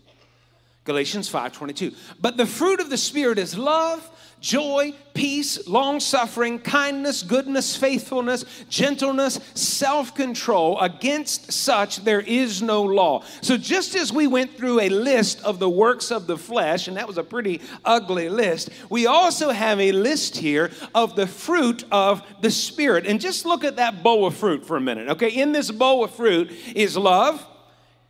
Galatians 0.86 1.28
5:22. 1.28 1.92
But 2.20 2.36
the 2.36 2.46
fruit 2.46 2.80
of 2.80 2.88
the 2.88 2.96
spirit 2.96 3.38
is 3.38 3.58
love, 3.58 4.08
joy, 4.40 4.94
peace, 5.14 5.66
long-suffering, 5.66 6.60
kindness, 6.60 7.22
goodness, 7.22 7.74
faithfulness, 7.74 8.44
gentleness, 8.68 9.40
self-control. 9.54 10.78
Against 10.78 11.52
such 11.52 12.04
there 12.04 12.20
is 12.20 12.62
no 12.62 12.82
law. 12.82 13.24
So 13.40 13.56
just 13.56 13.96
as 13.96 14.12
we 14.12 14.26
went 14.26 14.56
through 14.56 14.80
a 14.80 14.88
list 14.88 15.42
of 15.42 15.58
the 15.58 15.68
works 15.68 16.12
of 16.12 16.26
the 16.26 16.38
flesh 16.38 16.86
and 16.86 16.96
that 16.96 17.08
was 17.08 17.18
a 17.18 17.24
pretty 17.24 17.60
ugly 17.84 18.28
list, 18.28 18.70
we 18.88 19.06
also 19.06 19.50
have 19.50 19.80
a 19.80 19.90
list 19.92 20.36
here 20.36 20.70
of 20.94 21.16
the 21.16 21.26
fruit 21.26 21.84
of 21.90 22.22
the 22.42 22.50
spirit. 22.50 23.06
And 23.06 23.20
just 23.20 23.46
look 23.46 23.64
at 23.64 23.76
that 23.76 24.02
bowl 24.02 24.26
of 24.26 24.36
fruit 24.36 24.66
for 24.66 24.76
a 24.76 24.80
minute. 24.80 25.08
Okay, 25.08 25.30
in 25.30 25.52
this 25.52 25.70
bowl 25.70 26.04
of 26.04 26.14
fruit 26.14 26.52
is 26.74 26.96
love, 26.96 27.44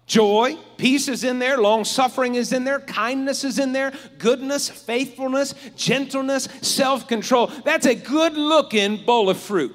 Joy, 0.07 0.57
peace 0.77 1.09
is 1.09 1.25
in 1.25 1.41
there, 1.41 1.59
long 1.59 1.85
suffering 1.85 2.37
is 2.37 2.53
in 2.53 2.63
there, 2.63 2.79
kindness 2.79 3.43
is 3.43 3.59
in 3.59 3.73
there, 3.73 3.93
goodness, 4.19 4.69
faithfulness, 4.69 5.53
gentleness, 5.75 6.49
self 6.63 7.09
control. 7.09 7.49
That's 7.65 7.87
a 7.87 7.95
good 7.97 8.35
looking 8.35 9.05
bowl 9.05 9.29
of 9.29 9.39
fruit. 9.39 9.75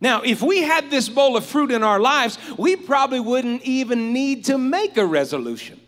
Now, 0.00 0.22
if 0.22 0.42
we 0.42 0.62
had 0.62 0.90
this 0.90 1.08
bowl 1.08 1.36
of 1.36 1.44
fruit 1.44 1.70
in 1.70 1.82
our 1.82 2.00
lives, 2.00 2.38
we 2.58 2.76
probably 2.76 3.20
wouldn't 3.20 3.62
even 3.62 4.12
need 4.12 4.46
to 4.46 4.58
make 4.58 4.96
a 4.96 5.06
resolution. 5.06 5.80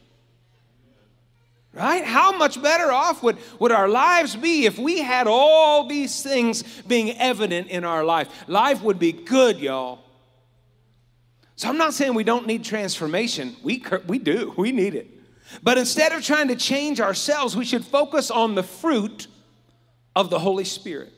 Right? 1.73 2.04
How 2.04 2.33
much 2.37 2.62
better 2.62 2.90
off 2.90 3.23
would, 3.23 3.37
would 3.59 3.73
our 3.73 3.88
lives 3.88 4.35
be 4.35 4.64
if 4.64 4.78
we 4.78 5.00
had 5.00 5.26
all 5.26 5.87
these 5.87 6.23
things 6.23 6.62
being 6.87 7.11
evident 7.18 7.68
in 7.68 7.85
our 7.85 8.04
life? 8.04 8.49
Life 8.49 8.83
would 8.83 8.99
be 8.99 9.12
good, 9.12 9.59
y'all. 9.59 10.06
So 11.57 11.69
I'm 11.71 11.79
not 11.79 11.95
saying 11.95 12.13
we 12.15 12.25
don't 12.25 12.47
need 12.47 12.65
transformation. 12.65 13.57
We, 13.63 13.83
we 14.07 14.19
do, 14.19 14.55
we 14.59 14.73
need 14.73 14.95
it. 14.95 15.11
But 15.63 15.79
instead 15.79 16.13
of 16.13 16.23
trying 16.23 16.49
to 16.49 16.57
change 16.57 17.01
ourselves, 17.01 17.57
we 17.57 17.65
should 17.65 17.85
focus 17.85 18.31
on 18.31 18.55
the 18.55 18.63
fruit 18.63 19.27
of 20.15 20.29
the 20.29 20.39
Holy 20.39 20.65
Spirit. 20.65 21.13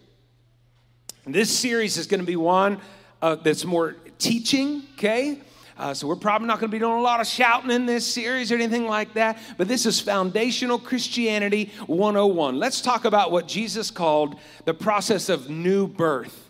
And 1.25 1.35
this 1.35 1.57
series 1.57 1.97
is 1.97 2.07
going 2.07 2.21
to 2.21 2.27
be 2.27 2.37
one 2.37 2.81
uh, 3.21 3.35
that's 3.37 3.65
more 3.65 3.97
teaching, 4.19 4.83
okay? 4.95 5.41
Uh, 5.77 5.95
so 5.95 6.07
we're 6.07 6.17
probably 6.17 6.49
not 6.49 6.59
going 6.59 6.71
to 6.71 6.75
be 6.75 6.79
doing 6.79 6.99
a 6.99 7.01
lot 7.01 7.21
of 7.21 7.27
shouting 7.27 7.71
in 7.71 7.87
this 7.87 8.07
series 8.07 8.51
or 8.51 8.57
anything 8.57 8.87
like 8.87 9.15
that, 9.15 9.39
but 9.57 9.69
this 9.69 9.87
is 9.87 10.01
foundational 10.01 10.79
Christianity 10.79 11.71
101. 11.87 12.59
Let's 12.59 12.81
talk 12.81 13.05
about 13.05 13.31
what 13.31 13.47
Jesus 13.47 13.91
called 13.91 14.37
the 14.65 14.75
process 14.75 15.29
of 15.29 15.49
new 15.49 15.87
birth. 15.87 16.48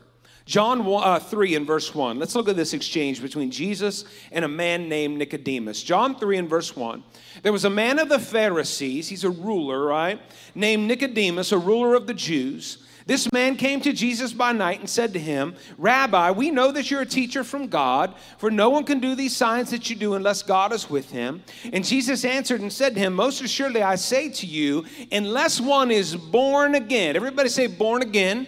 John 0.49 0.81
uh, 0.81 1.19
3 1.19 1.57
and 1.57 1.67
verse 1.67 1.95
1. 1.95 2.19
Let's 2.19 2.35
look 2.35 2.49
at 2.49 2.57
this 2.57 2.73
exchange 2.73 3.21
between 3.21 3.51
Jesus 3.51 4.07
and 4.33 4.47
a 4.47 4.49
man 4.49 4.89
named 4.89 5.19
Nicodemus. 5.19 5.83
John 5.83 6.19
3 6.19 6.39
and 6.39 6.49
verse 6.49 6.75
1. 6.75 7.05
There 7.43 7.53
was 7.53 7.67
a 7.67 7.71
man 7.71 7.99
of 7.99 8.09
the 8.09 8.19
Pharisees, 8.19 9.09
he's 9.09 9.25
a 9.25 9.31
ruler, 9.31 9.85
right? 9.85 10.19
Named 10.55 10.89
Nicodemus, 10.89 11.53
a 11.53 11.59
ruler 11.59 11.95
of 11.95 12.07
the 12.07 12.15
Jews. 12.15 12.79
This 13.05 13.31
man 13.31 13.57
came 13.57 13.83
to 13.83 13.93
Jesus 13.93 14.33
by 14.33 14.53
night 14.53 14.81
and 14.81 14.89
said 14.89 15.13
to 15.13 15.19
him, 15.19 15.55
Rabbi, 15.77 16.31
we 16.31 16.51
know 16.51 16.73
that 16.73 16.91
you're 16.91 17.03
a 17.03 17.07
teacher 17.07 17.45
from 17.45 17.67
God, 17.67 18.15
for 18.39 18.51
no 18.51 18.71
one 18.71 18.85
can 18.85 19.01
do 19.01 19.15
these 19.15 19.37
signs 19.37 19.71
that 19.71 19.91
you 19.91 19.97
do 19.97 20.15
unless 20.15 20.43
God 20.43 20.73
is 20.73 20.89
with 20.89 21.11
him. 21.11 21.43
And 21.75 21.85
Jesus 21.85 22.25
answered 22.25 22.63
and 22.63 22.73
said 22.73 22.95
to 22.95 23.01
him, 23.01 23.13
Most 23.13 23.43
assuredly 23.43 23.83
I 23.83 23.97
say 23.97 24.31
to 24.31 24.47
you, 24.47 24.87
unless 25.13 25.61
one 25.61 25.91
is 25.91 26.17
born 26.17 26.75
again, 26.75 27.17
everybody 27.17 27.51
say 27.51 27.67
born 27.67 28.01
again 28.01 28.47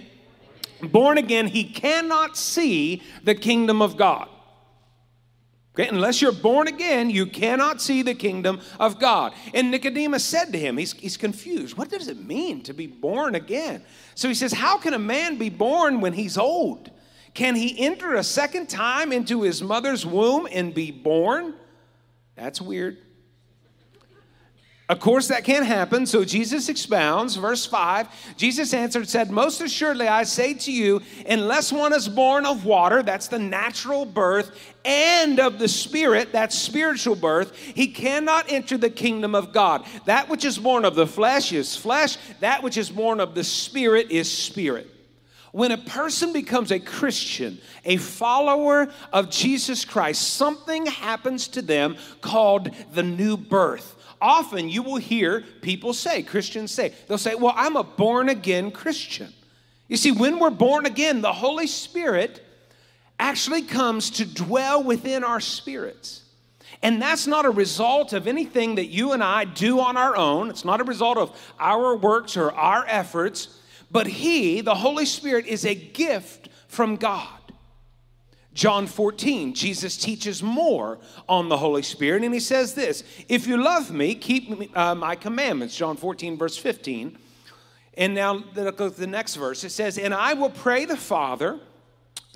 born 0.83 1.19
again, 1.19 1.47
he 1.47 1.65
cannot 1.65 2.37
see 2.37 3.03
the 3.25 3.35
kingdom 3.35 3.83
of 3.83 3.97
God. 3.97 4.29
Okay, 5.75 5.89
unless 5.89 6.21
you're 6.21 6.33
born 6.33 6.67
again, 6.67 7.11
you 7.11 7.27
cannot 7.27 7.81
see 7.81 8.03
the 8.03 8.15
kingdom 8.15 8.61
of 8.81 8.99
God. 8.99 9.33
And 9.55 9.71
Nicodemus 9.71 10.25
said 10.25 10.53
to 10.53 10.59
him, 10.59 10.77
he's, 10.77 10.93
he's 10.93 11.17
confused. 11.17 11.77
What 11.77 11.89
does 11.89 12.09
it 12.09 12.19
mean 12.19 12.63
to 12.65 12.75
be 12.75 12.89
born 12.89 13.37
again? 13.37 13.83
So 14.17 14.27
he 14.27 14.35
says, 14.35 14.53
How 14.53 14.79
can 14.79 14.95
a 14.95 14.99
man 14.99 15.39
be 15.39 15.49
born 15.49 16.01
when 16.01 16.13
he's 16.13 16.37
old? 16.37 16.91
Can 17.35 17.55
he 17.55 17.79
enter 17.79 18.15
a 18.15 18.25
second 18.25 18.69
time 18.69 19.13
into 19.13 19.43
his 19.43 19.63
mother's 19.63 20.05
womb 20.05 20.49
and 20.51 20.75
be 20.75 20.91
born? 20.91 21.55
That's 22.35 22.61
weird. 22.61 22.99
Of 24.91 24.99
course, 24.99 25.29
that 25.29 25.45
can't 25.45 25.65
happen. 25.65 26.05
So 26.05 26.25
Jesus 26.25 26.69
expounds, 26.69 27.37
verse 27.37 27.65
5. 27.65 28.37
Jesus 28.37 28.75
answered, 28.75 29.09
said, 29.09 29.31
Most 29.31 29.61
assuredly, 29.61 30.09
I 30.09 30.25
say 30.25 30.53
to 30.53 30.73
you, 30.73 31.01
unless 31.29 31.73
one 31.73 31.93
is 31.93 32.09
born 32.09 32.45
of 32.45 32.65
water, 32.65 33.01
that's 33.05 33.29
the 33.29 33.39
natural 33.39 34.05
birth, 34.05 34.51
and 34.85 35.39
of 35.39 35.61
the 35.61 35.69
Spirit, 35.69 36.33
that's 36.33 36.59
spiritual 36.59 37.15
birth, 37.15 37.57
he 37.57 37.87
cannot 37.87 38.51
enter 38.51 38.77
the 38.77 38.91
kingdom 38.91 39.37
of 39.37 39.53
God. 39.53 39.87
That 40.07 40.29
which 40.29 40.45
is 40.45 40.59
born 40.59 40.85
of 40.85 40.97
the 40.97 41.07
flesh 41.07 41.53
is 41.53 41.77
flesh, 41.77 42.17
that 42.41 42.65
which 42.65 42.77
is 42.77 42.91
born 42.91 43.21
of 43.21 43.37
the 43.37 43.45
Spirit 43.45 44.11
is 44.11 44.29
spirit. 44.29 44.89
When 45.53 45.71
a 45.71 45.79
person 45.79 46.33
becomes 46.33 46.73
a 46.73 46.81
Christian, 46.81 47.61
a 47.85 47.97
follower 47.97 48.93
of 49.13 49.31
Jesus 49.31 49.85
Christ, 49.85 50.35
something 50.35 50.87
happens 50.87 51.47
to 51.49 51.63
them 51.63 51.97
called 52.21 52.71
the 52.93 53.05
new 53.05 53.37
birth 53.37 53.99
often 54.21 54.69
you 54.69 54.83
will 54.83 54.97
hear 54.97 55.45
people 55.63 55.93
say, 55.93 56.23
Christians 56.23 56.71
say, 56.71 56.93
they'll 57.07 57.19
say, 57.19 57.35
Well, 57.35 57.55
I'm 57.57 57.77
a 57.77 57.85
born 57.85 58.29
again 58.29 58.71
Christian. 58.71 59.33
You 59.89 59.97
see, 59.97 60.13
when 60.13 60.39
we're 60.39 60.51
born 60.51 60.87
again, 60.87 61.21
the 61.21 61.33
Holy 61.33 61.67
Spirit 61.67 62.45
actually 63.19 63.63
comes 63.63 64.11
to 64.11 64.25
dwell 64.25 64.83
within 64.83 65.25
our 65.25 65.41
spirits. 65.41 66.23
And 66.83 67.03
that's 67.03 67.27
not 67.27 67.45
a 67.45 67.51
result 67.51 68.13
of 68.13 68.27
anything 68.27 68.77
that 68.77 68.87
you 68.87 69.13
and 69.13 69.23
I 69.23 69.45
do 69.45 69.81
on 69.81 69.97
our 69.97 70.17
own. 70.17 70.49
It's 70.49 70.65
not 70.65 70.81
a 70.81 70.85
result 70.85 71.19
of 71.19 71.55
our 71.59 71.97
works 71.97 72.37
or 72.37 72.53
our 72.53 72.85
efforts, 72.87 73.59
but 73.91 74.07
He, 74.07 74.61
the 74.61 74.75
Holy 74.75 75.05
Spirit, 75.05 75.47
is 75.47 75.67
a 75.67 75.75
gift 75.75 76.49
from 76.69 76.97
God. 76.97 77.40
John 78.61 78.87
14, 78.87 79.55
Jesus 79.55 79.97
teaches 79.97 80.43
more 80.43 80.99
on 81.27 81.49
the 81.49 81.57
Holy 81.57 81.81
Spirit, 81.81 82.25
and 82.25 82.35
he 82.35 82.41
says 82.41 82.75
this 82.75 83.05
If 83.27 83.47
you 83.47 83.57
love 83.57 83.91
me, 83.91 84.15
keep 84.15 84.77
uh, 84.77 84.95
my 84.95 85.17
commandments. 85.17 85.75
John 85.75 85.97
14, 85.97 86.37
verse 86.37 86.59
15. 86.59 87.17
And 87.95 88.15
now 88.15 88.45
look 88.55 88.83
at 88.83 88.97
the 88.97 89.07
next 89.07 89.37
verse. 89.37 89.65
It 89.65 89.71
says, 89.71 89.97
And 89.97 90.13
I 90.13 90.35
will 90.35 90.51
pray 90.51 90.85
the 90.85 90.99
Father, 90.99 91.59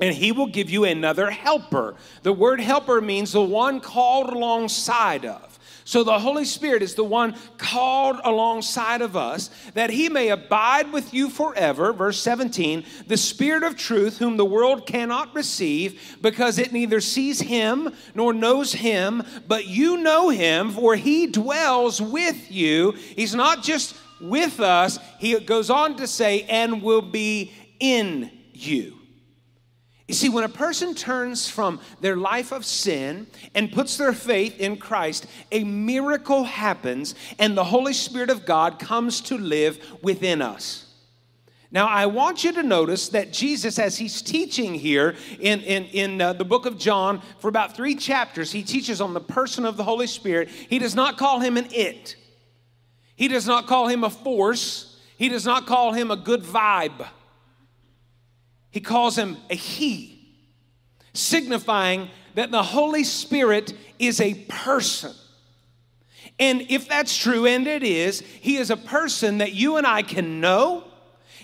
and 0.01 0.15
he 0.15 0.33
will 0.33 0.47
give 0.47 0.71
you 0.71 0.85
another 0.85 1.31
helper. 1.31 1.95
The 2.23 2.33
word 2.33 2.59
helper 2.59 3.03
means 3.03 3.33
the 3.33 3.43
one 3.43 3.79
called 3.79 4.31
alongside 4.33 5.27
of. 5.27 5.54
So 5.87 6.03
the 6.03 6.19
Holy 6.19 6.47
Spirit 6.47 6.83
is 6.83 6.95
the 6.95 7.05
one 7.05 7.37
called 7.59 8.19
alongside 8.25 9.03
of 9.03 9.17
us 9.17 9.51
that 9.75 9.91
he 9.91 10.09
may 10.09 10.31
abide 10.31 10.91
with 10.93 11.13
you 11.13 11.29
forever. 11.29 11.93
Verse 11.93 12.19
17, 12.21 12.85
the 13.07 13.19
Spirit 13.19 13.63
of 13.63 13.77
truth, 13.77 14.19
whom 14.19 14.39
the 14.39 14.47
world 14.47 14.87
cannot 14.87 15.35
receive 15.35 16.17
because 16.23 16.59
it 16.59 16.73
neither 16.73 17.01
sees 17.01 17.41
him 17.41 17.95
nor 18.15 18.33
knows 18.33 18.73
him, 18.73 19.23
but 19.47 19.67
you 19.67 19.99
know 19.99 20.31
him, 20.31 20.71
for 20.71 20.97
he 20.97 21.27
dwells 21.27 22.01
with 22.01 22.51
you. 22.51 22.93
He's 22.93 23.35
not 23.35 23.63
just 23.63 23.95
with 24.21 24.61
us, 24.61 24.99
he 25.19 25.39
goes 25.41 25.69
on 25.69 25.97
to 25.99 26.07
say, 26.07 26.43
and 26.49 26.83
will 26.83 27.03
be 27.03 27.53
in 27.79 28.31
you. 28.55 29.04
You 30.07 30.15
see, 30.15 30.29
when 30.29 30.45
a 30.45 30.51
person 30.51 30.95
turns 30.95 31.49
from 31.49 31.81
their 32.01 32.17
life 32.17 32.53
of 32.53 32.67
sin 32.67 33.27
and 33.55 33.73
puts 33.73 33.97
their 33.97 34.13
faith 34.13 34.61
in 34.61 34.77
Christ, 34.77 35.27
a 35.51 35.65
miracle 35.65 36.45
happens 36.45 37.15
and 37.39 37.57
the 37.57 37.65
Holy 37.65 37.95
Spirit 37.95 38.29
of 38.29 38.45
God 38.45 38.79
comes 38.79 39.23
to 39.23 39.39
live 39.39 39.79
within 40.03 40.43
us. 40.43 40.85
Now, 41.71 41.89
I 41.89 42.07
want 42.07 42.45
you 42.45 42.53
to 42.53 42.63
notice 42.63 43.09
that 43.09 43.33
Jesus, 43.33 43.81
as 43.81 43.97
he's 43.97 44.23
teaching 44.23 44.75
here 44.75 45.17
in, 45.41 45.61
in, 45.61 45.85
in 45.87 46.21
uh, 46.21 46.33
the 46.35 46.45
book 46.45 46.67
of 46.67 46.79
John, 46.79 47.21
for 47.41 47.49
about 47.49 47.75
three 47.75 47.97
chapters, 47.97 48.53
he 48.53 48.63
teaches 48.63 49.01
on 49.01 49.13
the 49.13 49.21
person 49.21 49.65
of 49.65 49.77
the 49.77 49.83
Holy 49.83 50.07
Spirit. 50.07 50.51
He 50.51 50.79
does 50.79 50.95
not 50.95 51.17
call 51.17 51.41
him 51.41 51.57
an 51.57 51.67
it, 51.73 52.15
he 53.17 53.27
does 53.27 53.47
not 53.47 53.67
call 53.67 53.89
him 53.89 54.05
a 54.05 54.11
force, 54.11 55.01
he 55.17 55.29
does 55.29 55.47
not 55.47 55.67
call 55.67 55.95
him 55.95 56.11
a 56.11 56.17
good 56.17 56.43
vibe. 56.43 57.09
He 58.75 58.81
calls 58.81 59.17
him 59.17 59.39
a 59.49 59.55
he, 59.55 60.37
signifying 61.15 62.11
that 62.35 62.51
the 62.51 62.63
Holy 62.63 63.05
Spirit 63.05 63.73
is 63.99 64.21
a 64.21 64.35
person. 64.49 65.15
And 66.39 66.67
if 66.69 66.89
that's 66.89 67.17
true, 67.17 67.47
and 67.47 67.67
it 67.67 67.83
is, 67.83 68.21
he 68.21 68.57
is 68.57 68.71
a 68.71 68.77
person 68.77 69.39
that 69.39 69.53
you 69.53 69.77
and 69.77 69.87
I 69.87 70.03
can 70.03 70.41
know 70.41 70.85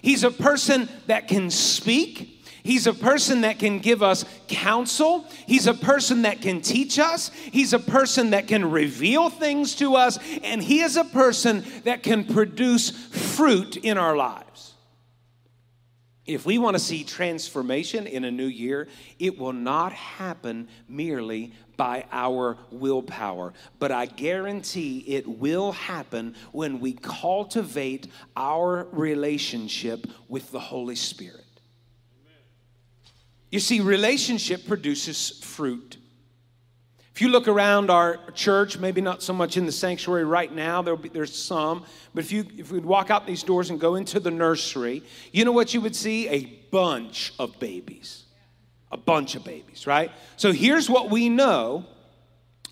He's 0.03 0.25
a 0.25 0.31
person 0.31 0.89
that 1.07 1.29
can 1.29 1.51
speak. 1.51 2.47
He's 2.63 2.87
a 2.87 2.95
person 2.95 3.43
that 3.43 3.59
can 3.59 3.79
give 3.79 4.03
us 4.03 4.25
counsel. 4.49 5.27
He's 5.47 5.67
a 5.67 5.75
person 5.75 6.23
that 6.23 6.43
can 6.43 6.61
teach 6.61 6.99
us. 6.99 7.31
He's 7.31 7.73
a 7.73 7.79
person 7.79 8.31
that 8.31 8.49
can 8.49 8.71
reveal 8.71 9.31
things 9.31 9.75
to 9.77 9.97
us. 9.97 10.19
And 10.43 10.63
He 10.63 10.81
is 10.81 10.97
a 10.97 11.05
person 11.05 11.65
that 11.85 12.03
can 12.03 12.25
produce 12.25 12.91
fruit 12.91 13.77
in 13.77 13.99
our 13.99 14.17
lives. 14.17 14.70
If 16.31 16.47
we 16.47 16.59
want 16.59 16.77
to 16.77 16.81
see 16.81 17.03
transformation 17.03 18.07
in 18.07 18.23
a 18.23 18.31
new 18.31 18.47
year, 18.47 18.87
it 19.19 19.37
will 19.37 19.53
not 19.53 19.93
happen 19.93 20.69
merely 20.89 21.53
by 21.77 22.05
our 22.13 22.57
willpower. 22.71 23.53
But 23.81 23.91
I 23.91 24.07
guarantee 24.07 24.99
it 25.09 25.27
will 25.27 25.73
happen 25.73 26.37
when 26.53 26.79
we 26.79 26.93
cultivate 26.93 28.07
our 28.37 28.87
relationship 28.93 30.07
with 30.29 30.53
the 30.53 30.61
Holy 30.61 30.95
Spirit. 30.95 31.45
You 33.51 33.59
see, 33.59 33.81
relationship 33.81 34.69
produces 34.69 35.41
fruit. 35.43 35.97
If 37.21 37.25
you 37.25 37.33
look 37.33 37.49
around 37.49 37.91
our 37.91 38.17
church, 38.33 38.79
maybe 38.79 39.03
not 39.03 39.23
so 39.23 39.35
much 39.35 39.59
in 39.59 39.67
the 39.67 39.73
sanctuary 39.73 40.25
right 40.25 40.51
now, 40.51 40.81
be, 40.81 41.11
there's 41.11 41.37
some, 41.37 41.85
but 42.15 42.25
if 42.25 42.33
you 42.33 42.47
if 42.57 42.73
we'd 42.73 42.83
walk 42.83 43.11
out 43.11 43.27
these 43.27 43.43
doors 43.43 43.69
and 43.69 43.79
go 43.79 43.97
into 43.97 44.21
the 44.21 44.31
nursery, 44.31 45.03
you 45.31 45.45
know 45.45 45.53
what 45.53 45.75
you 45.75 45.83
would 45.83 45.95
see? 45.95 46.31
A 46.31 46.47
bunch 46.71 47.35
of 47.39 47.61
babies 47.61 48.25
a 48.91 48.97
bunch 48.97 49.35
of 49.35 49.45
babies, 49.45 49.87
right? 49.87 50.11
So 50.39 50.51
here's 50.51 50.89
what 50.89 51.11
we 51.11 51.29
know 51.29 51.85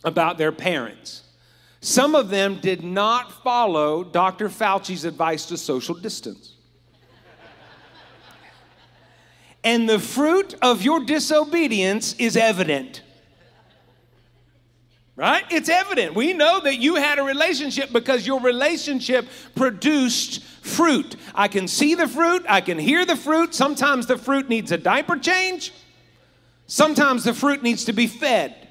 about 0.03 0.39
their 0.39 0.51
parents. 0.51 1.25
Some 1.83 2.15
of 2.15 2.31
them 2.31 2.59
did 2.59 2.83
not 2.83 3.45
follow 3.45 4.03
Dr. 4.03 4.49
Fauci's 4.49 5.05
advice 5.05 5.45
to 5.45 5.59
social 5.59 5.95
distance. 5.95 6.55
and 9.63 9.87
the 9.87 9.99
fruit 9.99 10.55
of 10.63 10.81
your 10.81 11.05
disobedience 11.05 12.15
is 12.15 12.35
evident. 12.35 13.03
Right? 15.19 15.45
It's 15.51 15.69
evident. 15.69 16.15
We 16.15 16.33
know 16.33 16.61
that 16.61 16.77
you 16.77 16.95
had 16.95 17.19
a 17.19 17.25
relationship 17.25 17.93
because 17.93 18.25
your 18.25 18.41
relationship 18.41 19.27
produced 19.57 20.45
fruit. 20.63 21.17
I 21.35 21.49
can 21.49 21.67
see 21.67 21.97
the 21.97 22.07
fruit, 22.07 22.45
I 22.49 22.61
can 22.61 22.79
hear 22.79 23.05
the 23.05 23.17
fruit. 23.17 23.53
Sometimes 23.53 24.07
the 24.07 24.17
fruit 24.17 24.49
needs 24.49 24.71
a 24.71 24.79
diaper 24.79 25.17
change. 25.17 25.73
Sometimes 26.69 27.25
the 27.25 27.35
fruit 27.35 27.65
needs 27.65 27.85
to 27.87 27.93
be 27.93 28.07
fed. 28.07 28.68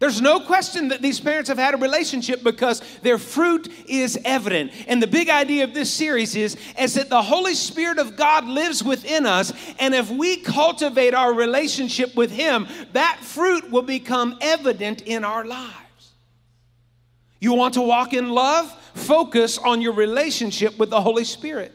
There's 0.00 0.20
no 0.20 0.38
question 0.38 0.88
that 0.88 1.02
these 1.02 1.18
parents 1.18 1.48
have 1.48 1.58
had 1.58 1.74
a 1.74 1.76
relationship 1.76 2.44
because 2.44 2.82
their 3.02 3.18
fruit 3.18 3.68
is 3.86 4.16
evident. 4.24 4.70
And 4.86 5.02
the 5.02 5.08
big 5.08 5.28
idea 5.28 5.64
of 5.64 5.74
this 5.74 5.92
series 5.92 6.36
is, 6.36 6.56
is 6.78 6.94
that 6.94 7.08
the 7.08 7.20
Holy 7.20 7.54
Spirit 7.54 7.98
of 7.98 8.16
God 8.16 8.44
lives 8.44 8.84
within 8.84 9.26
us. 9.26 9.52
And 9.80 9.94
if 9.94 10.08
we 10.08 10.36
cultivate 10.36 11.14
our 11.14 11.34
relationship 11.34 12.14
with 12.14 12.30
Him, 12.30 12.68
that 12.92 13.18
fruit 13.22 13.72
will 13.72 13.82
become 13.82 14.38
evident 14.40 15.02
in 15.02 15.24
our 15.24 15.44
lives. 15.44 16.12
You 17.40 17.54
want 17.54 17.74
to 17.74 17.82
walk 17.82 18.12
in 18.12 18.28
love? 18.30 18.72
Focus 18.94 19.58
on 19.58 19.80
your 19.80 19.94
relationship 19.94 20.78
with 20.78 20.90
the 20.90 21.00
Holy 21.00 21.24
Spirit. 21.24 21.72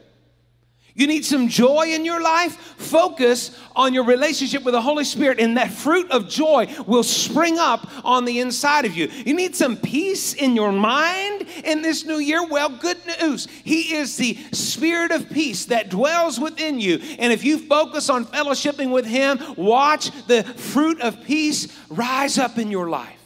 You 0.95 1.08
need 1.08 1.25
some 1.25 1.47
joy 1.47 1.88
in 1.88 2.06
your 2.06 2.21
life? 2.21 2.56
Focus 2.77 3.60
on 3.75 3.95
your 3.95 4.03
relationship 4.03 4.63
with 4.63 4.75
the 4.75 4.82
Holy 4.82 5.03
Spirit, 5.03 5.39
and 5.39 5.58
that 5.58 5.71
fruit 5.71 6.12
of 6.12 6.29
joy 6.29 6.67
will 6.86 7.01
spring 7.01 7.58
up 7.58 7.89
on 8.06 8.25
the 8.25 8.39
inside 8.39 8.86
of 8.86 8.95
you. 8.95 9.08
You 9.08 9.34
need 9.34 9.56
some 9.56 9.75
peace 9.75 10.36
in 10.36 10.56
your 10.56 10.71
mind 10.71 11.47
in 11.63 11.82
this 11.82 12.06
new 12.06 12.19
year? 12.19 12.45
Well, 12.45 12.69
good 12.69 12.99
news. 13.19 13.47
He 13.63 13.95
is 13.95 14.17
the 14.17 14.38
Spirit 14.51 15.12
of 15.12 15.32
peace 15.32 15.65
that 15.65 15.89
dwells 15.89 16.39
within 16.39 16.79
you. 16.79 16.99
And 17.17 17.34
if 17.34 17.43
you 17.43 17.58
focus 17.58 18.12
on 18.12 18.25
fellowshipping 18.25 18.91
with 18.91 19.08
Him, 19.08 19.39
watch 19.58 20.12
the 20.27 20.43
fruit 20.43 21.01
of 21.01 21.23
peace 21.23 21.75
rise 21.89 22.38
up 22.38 22.60
in 22.60 22.69
your 22.69 22.88
life. 22.88 23.19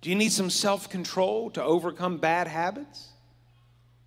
Do 0.00 0.10
you 0.10 0.16
need 0.16 0.32
some 0.32 0.50
self 0.50 0.90
control 0.90 1.50
to 1.50 1.62
overcome 1.62 2.16
bad 2.16 2.48
habits? 2.48 3.10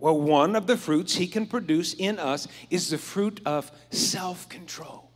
Well, 0.04 0.20
one 0.20 0.58
of 0.58 0.68
the 0.68 0.76
fruits 0.76 1.16
he 1.16 1.28
can 1.28 1.46
produce 1.46 1.94
in 1.94 2.20
us 2.20 2.50
is 2.70 2.90
the 2.90 2.98
fruit 2.98 3.40
of 3.46 3.72
self 3.90 4.50
control. 4.50 5.10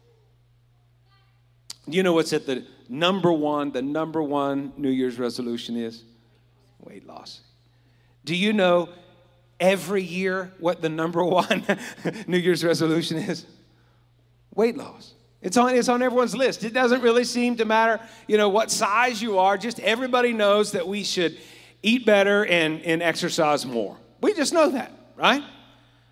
Do 1.90 1.98
you 1.98 2.04
know 2.04 2.14
what's 2.14 2.32
at 2.32 2.46
the 2.46 2.66
number 2.88 3.34
one, 3.34 3.74
the 3.74 3.82
number 3.82 4.24
one 4.24 4.72
New 4.78 4.90
Year's 4.90 5.20
resolution 5.20 5.76
is? 5.76 6.06
Weight 6.80 7.06
loss. 7.06 7.42
Do 8.24 8.34
you 8.34 8.54
know 8.54 8.88
every 9.60 10.04
year 10.04 10.54
what 10.58 10.82
the 10.82 10.88
number 10.88 11.22
one 11.22 11.66
New 12.28 12.38
Year's 12.38 12.64
resolution 12.64 13.18
is? 13.18 13.46
Weight 14.56 14.78
loss. 14.78 15.16
It's 15.42 15.58
on, 15.58 15.76
it's 15.76 15.90
on 15.90 16.02
everyone's 16.02 16.34
list. 16.34 16.64
It 16.64 16.72
doesn't 16.72 17.02
really 17.02 17.26
seem 17.26 17.58
to 17.58 17.66
matter, 17.66 18.00
you 18.26 18.38
know, 18.38 18.48
what 18.48 18.72
size 18.72 19.22
you 19.22 19.38
are. 19.38 19.58
Just 19.58 19.82
everybody 19.82 20.32
knows 20.32 20.72
that 20.72 20.88
we 20.88 21.04
should 21.04 21.38
eat 21.84 22.06
better 22.06 22.46
and, 22.46 22.82
and 22.84 23.04
exercise 23.04 23.66
more. 23.66 23.98
We 24.22 24.34
just 24.34 24.54
know 24.54 24.70
that, 24.72 24.92
right? 25.16 25.44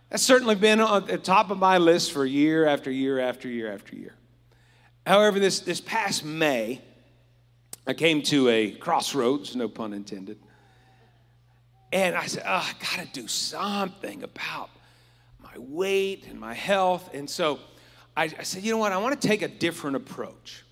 That's 0.09 0.23
certainly 0.23 0.55
been 0.55 0.79
on 0.79 1.07
the 1.07 1.17
top 1.17 1.49
of 1.49 1.57
my 1.57 1.77
list 1.77 2.11
for 2.11 2.25
year 2.25 2.67
after 2.67 2.91
year 2.91 3.19
after 3.19 3.47
year 3.47 3.73
after 3.73 3.95
year. 3.95 4.15
However, 5.05 5.39
this, 5.39 5.59
this 5.59 5.81
past 5.81 6.23
May, 6.23 6.81
I 7.87 7.93
came 7.93 8.21
to 8.23 8.49
a 8.49 8.71
crossroads, 8.71 9.55
no 9.55 9.67
pun 9.67 9.93
intended. 9.93 10.39
And 11.91 12.15
I 12.15 12.25
said, 12.25 12.43
oh, 12.45 12.69
I 12.69 12.73
got 12.79 13.05
to 13.05 13.11
do 13.13 13.27
something 13.27 14.23
about 14.23 14.69
my 15.41 15.57
weight 15.57 16.25
and 16.27 16.39
my 16.39 16.53
health. 16.53 17.09
And 17.13 17.29
so 17.29 17.59
I, 18.17 18.23
I 18.23 18.43
said, 18.43 18.63
you 18.63 18.71
know 18.71 18.77
what? 18.77 18.91
I 18.91 18.97
want 18.97 19.19
to 19.19 19.27
take 19.27 19.41
a 19.41 19.47
different 19.47 19.95
approach. 19.95 20.63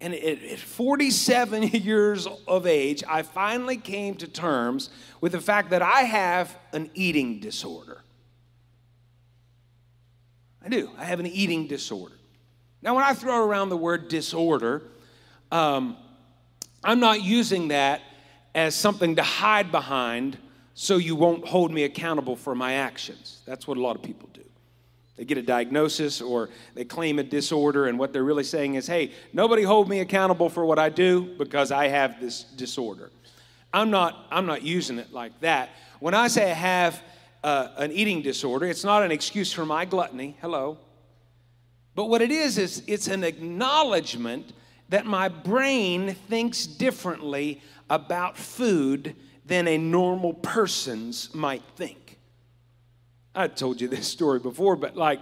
And 0.00 0.14
at 0.14 0.58
47 0.58 1.62
years 1.72 2.26
of 2.46 2.66
age, 2.66 3.02
I 3.08 3.22
finally 3.22 3.76
came 3.76 4.14
to 4.16 4.28
terms 4.28 4.90
with 5.20 5.32
the 5.32 5.40
fact 5.40 5.70
that 5.70 5.82
I 5.82 6.02
have 6.02 6.56
an 6.72 6.90
eating 6.94 7.40
disorder. 7.40 8.02
I 10.62 10.68
do. 10.68 10.90
I 10.98 11.04
have 11.04 11.20
an 11.20 11.26
eating 11.26 11.66
disorder. 11.66 12.16
Now, 12.82 12.94
when 12.94 13.04
I 13.04 13.14
throw 13.14 13.46
around 13.46 13.68
the 13.70 13.76
word 13.76 14.08
disorder, 14.08 14.82
um, 15.50 15.96
I'm 16.84 17.00
not 17.00 17.22
using 17.22 17.68
that 17.68 18.02
as 18.54 18.74
something 18.74 19.16
to 19.16 19.22
hide 19.22 19.70
behind 19.70 20.38
so 20.74 20.96
you 20.98 21.16
won't 21.16 21.46
hold 21.46 21.72
me 21.72 21.84
accountable 21.84 22.36
for 22.36 22.54
my 22.54 22.74
actions. 22.74 23.42
That's 23.46 23.66
what 23.66 23.78
a 23.78 23.80
lot 23.80 23.96
of 23.96 24.02
people 24.02 24.28
do. 24.32 24.42
They 25.16 25.24
get 25.24 25.38
a 25.38 25.42
diagnosis 25.42 26.20
or 26.20 26.50
they 26.74 26.84
claim 26.84 27.18
a 27.18 27.22
disorder, 27.22 27.86
and 27.86 27.98
what 27.98 28.12
they're 28.12 28.24
really 28.24 28.44
saying 28.44 28.74
is, 28.74 28.86
hey, 28.86 29.12
nobody 29.32 29.62
hold 29.62 29.88
me 29.88 30.00
accountable 30.00 30.50
for 30.50 30.64
what 30.64 30.78
I 30.78 30.90
do 30.90 31.36
because 31.38 31.72
I 31.72 31.88
have 31.88 32.20
this 32.20 32.42
disorder. 32.42 33.10
I'm 33.72 33.90
not, 33.90 34.26
I'm 34.30 34.46
not 34.46 34.62
using 34.62 34.98
it 34.98 35.12
like 35.12 35.38
that. 35.40 35.70
When 36.00 36.14
I 36.14 36.28
say 36.28 36.50
I 36.50 36.54
have 36.54 37.02
uh, 37.42 37.68
an 37.76 37.92
eating 37.92 38.22
disorder, 38.22 38.66
it's 38.66 38.84
not 38.84 39.02
an 39.02 39.10
excuse 39.10 39.52
for 39.52 39.64
my 39.64 39.84
gluttony. 39.84 40.36
Hello. 40.40 40.78
But 41.94 42.10
what 42.10 42.20
it 42.20 42.30
is, 42.30 42.58
is 42.58 42.82
it's 42.86 43.08
an 43.08 43.24
acknowledgement 43.24 44.52
that 44.90 45.06
my 45.06 45.28
brain 45.28 46.14
thinks 46.28 46.66
differently 46.66 47.62
about 47.88 48.36
food 48.36 49.16
than 49.46 49.66
a 49.66 49.78
normal 49.78 50.34
person's 50.34 51.34
might 51.34 51.62
think. 51.76 52.05
I 53.36 53.48
told 53.48 53.82
you 53.82 53.88
this 53.88 54.08
story 54.08 54.38
before, 54.38 54.76
but 54.76 54.96
like, 54.96 55.20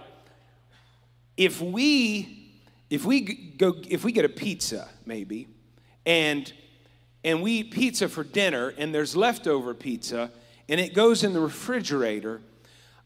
if 1.35 1.59
we, 1.61 2.53
if 2.89 3.03
we 3.03 3.21
go, 3.21 3.75
if 3.89 4.05
we 4.05 4.13
get 4.13 4.23
a 4.23 4.29
pizza, 4.29 4.87
maybe, 5.05 5.49
and 6.05 6.51
and 7.25 7.41
we 7.41 7.51
eat 7.53 7.71
pizza 7.71 8.07
for 8.07 8.23
dinner, 8.23 8.73
and 8.77 8.95
there's 8.95 9.15
leftover 9.15 9.73
pizza, 9.73 10.31
and 10.69 10.79
it 10.79 10.93
goes 10.93 11.23
in 11.23 11.33
the 11.33 11.41
refrigerator. 11.41 12.39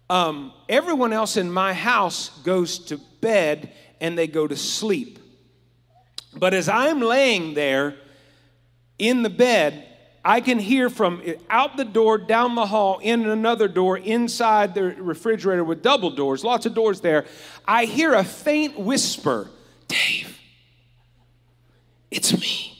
Um, 0.10 0.54
everyone 0.68 1.14
else 1.14 1.38
in 1.38 1.52
my 1.52 1.74
house 1.74 2.30
goes 2.44 2.80
to 2.86 3.00
bed 3.22 3.72
and 4.02 4.18
they 4.18 4.28
go 4.28 4.48
to 4.48 4.56
sleep. 4.56 5.20
But 6.36 6.54
as 6.54 6.68
I'm 6.68 7.00
laying 7.00 7.54
there 7.54 7.96
in 8.98 9.24
the 9.24 9.30
bed, 9.30 9.88
I 10.24 10.42
can 10.42 10.60
hear 10.60 10.90
from 10.90 11.24
out 11.50 11.78
the 11.78 11.86
door, 11.86 12.18
down 12.18 12.56
the 12.56 12.66
hall, 12.66 13.00
in 13.00 13.30
another 13.30 13.68
door, 13.68 13.98
inside 13.98 14.76
the 14.76 14.84
refrigerator 14.84 15.64
with 15.64 15.82
double 15.82 16.10
doors, 16.12 16.44
lots 16.44 16.66
of 16.66 16.74
doors 16.74 17.02
there. 17.02 17.26
I 17.68 17.86
hear 17.86 18.14
a 18.14 18.24
faint 18.24 18.78
whisper 18.78 19.50
Dave, 19.90 20.40
it's 22.12 22.32
me. 22.40 22.78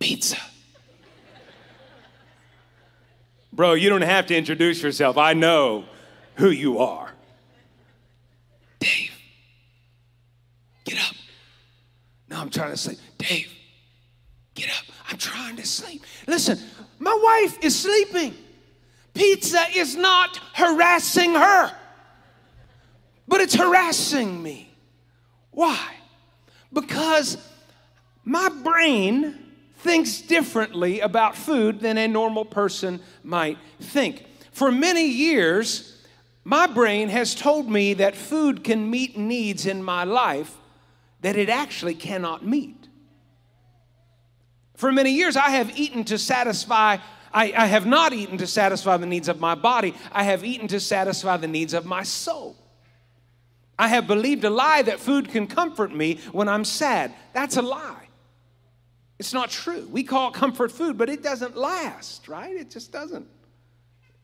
Pizza. 0.00 0.36
Bro, 3.52 3.74
you 3.74 3.88
don't 3.88 4.02
have 4.02 4.26
to 4.26 4.36
introduce 4.36 4.82
yourself. 4.82 5.16
I 5.16 5.34
know 5.34 5.84
who 6.36 6.50
you 6.50 6.78
are. 6.80 7.12
Dave, 8.80 9.12
get 10.84 10.98
up. 11.08 11.14
No, 12.28 12.40
I'm 12.40 12.50
trying 12.50 12.72
to 12.72 12.76
sleep. 12.76 12.98
Listen, 16.30 16.58
my 17.00 17.18
wife 17.20 17.58
is 17.62 17.76
sleeping. 17.76 18.34
Pizza 19.12 19.64
is 19.74 19.96
not 19.96 20.36
harassing 20.54 21.34
her, 21.34 21.72
but 23.26 23.40
it's 23.40 23.54
harassing 23.54 24.40
me. 24.40 24.72
Why? 25.50 25.96
Because 26.72 27.36
my 28.24 28.48
brain 28.48 29.38
thinks 29.78 30.20
differently 30.20 31.00
about 31.00 31.34
food 31.34 31.80
than 31.80 31.98
a 31.98 32.06
normal 32.06 32.44
person 32.44 33.00
might 33.24 33.58
think. 33.80 34.24
For 34.52 34.70
many 34.70 35.06
years, 35.06 36.00
my 36.44 36.68
brain 36.68 37.08
has 37.08 37.34
told 37.34 37.68
me 37.68 37.94
that 37.94 38.14
food 38.14 38.62
can 38.62 38.88
meet 38.88 39.18
needs 39.18 39.66
in 39.66 39.82
my 39.82 40.04
life 40.04 40.56
that 41.22 41.36
it 41.36 41.48
actually 41.48 41.94
cannot 41.94 42.46
meet. 42.46 42.79
For 44.80 44.90
many 44.90 45.10
years, 45.10 45.36
I 45.36 45.50
have 45.50 45.78
eaten 45.78 46.04
to 46.04 46.16
satisfy, 46.16 46.96
I, 47.34 47.52
I, 47.54 47.66
have 47.66 47.84
not 47.84 48.14
eaten 48.14 48.38
to 48.38 48.46
satisfy 48.46 48.96
the 48.96 49.04
needs 49.04 49.28
of 49.28 49.38
my 49.38 49.54
body, 49.54 49.94
I 50.10 50.22
have 50.22 50.42
eaten 50.42 50.68
to 50.68 50.80
satisfy 50.80 51.36
the 51.36 51.46
needs 51.46 51.74
of 51.74 51.84
my 51.84 52.02
soul. 52.02 52.56
I 53.78 53.88
have 53.88 54.06
believed 54.06 54.42
a 54.44 54.48
lie 54.48 54.80
that 54.80 54.98
food 54.98 55.28
can 55.28 55.46
comfort 55.46 55.94
me 55.94 56.18
when 56.32 56.48
I'm 56.48 56.64
sad. 56.64 57.12
That's 57.34 57.58
a 57.58 57.62
lie. 57.62 58.08
It's 59.18 59.34
not 59.34 59.50
true. 59.50 59.86
We 59.90 60.02
call 60.02 60.30
it 60.30 60.34
comfort 60.34 60.72
food, 60.72 60.96
but 60.96 61.10
it 61.10 61.22
doesn't 61.22 61.58
last, 61.58 62.26
right? 62.26 62.56
It 62.56 62.70
just 62.70 62.90
doesn't. 62.90 63.26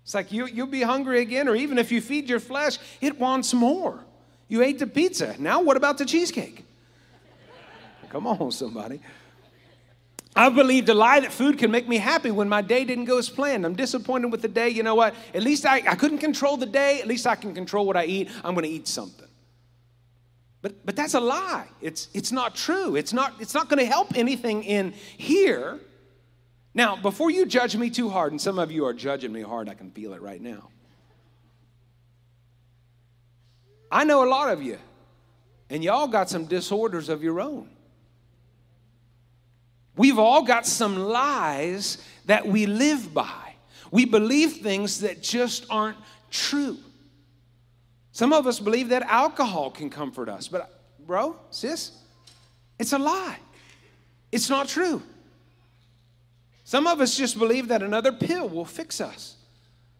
It's 0.05 0.15
like 0.15 0.33
you, 0.33 0.47
you'll 0.47 0.69
be 0.69 0.81
hungry 0.81 1.21
again, 1.21 1.49
or 1.49 1.55
even 1.55 1.77
if 1.77 1.93
you 1.93 2.01
feed 2.01 2.31
your 2.31 2.41
flesh, 2.41 2.79
it 3.03 3.19
wants 3.19 3.53
more. 3.53 4.03
You 4.49 4.63
ate 4.63 4.79
the 4.79 4.87
pizza. 4.87 5.37
Now, 5.39 5.61
what 5.61 5.77
about 5.77 5.99
the 5.99 6.07
cheesecake? 6.07 6.65
Come 8.09 8.27
on, 8.27 8.51
somebody. 8.53 9.03
I've 10.37 10.55
believed 10.55 10.91
a 10.91 10.95
lie 10.95 11.21
that 11.21 11.33
food 11.33 11.59
can 11.59 11.71
make 11.71 11.89
me 11.89 11.97
happy 11.97 12.31
when 12.31 12.47
my 12.47 12.61
day 12.61 12.85
didn't 12.85 13.07
go 13.07 13.17
as 13.17 13.31
planned. 13.31 13.65
I'm 13.65 13.75
disappointed 13.75 14.31
with 14.31 14.43
the 14.43 14.49
day. 14.49 14.69
You 14.69 14.83
know 14.83 14.95
what? 14.95 15.15
At 15.33 15.43
least 15.43 15.65
I, 15.65 15.77
I 15.77 15.95
couldn't 15.95 16.19
control 16.19 16.59
the 16.59 16.67
day. 16.67 17.01
At 17.01 17.07
least 17.07 17.27
I 17.27 17.37
can 17.37 17.55
control 17.55 17.87
what 17.87 17.97
I 17.97 18.05
eat. 18.05 18.29
I'm 18.45 18.55
going 18.55 18.67
to 18.67 18.71
eat 18.71 18.87
something. 18.87 19.27
But, 20.61 20.85
but 20.85 20.95
that's 20.95 21.15
a 21.15 21.21
lie. 21.21 21.69
It's, 21.81 22.09
it's 22.13 22.33
not 22.33 22.55
true. 22.55 22.97
It's 22.97 23.15
not, 23.15 23.35
it's 23.41 23.55
not 23.55 23.71
going 23.71 23.79
to 23.79 23.87
help 23.87 24.15
anything 24.15 24.63
in 24.63 24.93
here. 25.17 25.81
Now, 26.75 26.97
before 26.97 27.31
you 27.31 27.47
judge 27.47 27.75
me 27.75 27.89
too 27.89 28.11
hard, 28.11 28.33
and 28.33 28.41
some 28.41 28.59
of 28.59 28.71
you 28.71 28.85
are 28.85 28.93
judging 28.93 29.33
me 29.33 29.41
hard, 29.41 29.71
I 29.71 29.75
can 29.75 29.91
feel 29.91 30.13
it 30.13 30.21
right 30.21 30.41
now. 30.41 30.69
I 33.91 34.05
know 34.05 34.23
a 34.23 34.29
lot 34.29 34.51
of 34.51 34.63
you, 34.63 34.79
and 35.71 35.83
y'all 35.83 36.09
got 36.09 36.29
some 36.29 36.45
disorders 36.45 37.09
of 37.09 37.23
your 37.23 37.41
own. 37.41 37.71
We've 39.97 40.19
all 40.19 40.43
got 40.43 40.67
some 40.67 40.97
lies 40.97 41.99
that 42.27 42.47
we 42.47 42.67
live 42.67 43.15
by. 43.15 43.55
We 43.91 44.05
believe 44.05 44.59
things 44.59 45.01
that 45.01 45.23
just 45.23 45.67
aren't 45.71 45.97
true. 46.31 46.79
Some 48.13 48.33
of 48.33 48.47
us 48.47 48.61
believe 48.61 48.91
that 48.91 49.03
alcohol 49.03 49.71
can 49.71 49.91
comfort 49.91 50.29
us, 50.29 50.49
but 50.49 50.83
bro, 51.07 51.37
sis, 51.51 51.93
it's 52.79 52.93
a 52.93 52.99
lie. 52.99 53.39
It's 54.33 54.51
not 54.51 54.69
true. 54.69 55.03
Some 56.65 56.87
of 56.87 57.01
us 57.01 57.17
just 57.17 57.39
believe 57.39 57.69
that 57.69 57.83
another 57.83 58.13
pill 58.13 58.49
will 58.49 58.65
fix 58.65 59.01
us, 59.01 59.36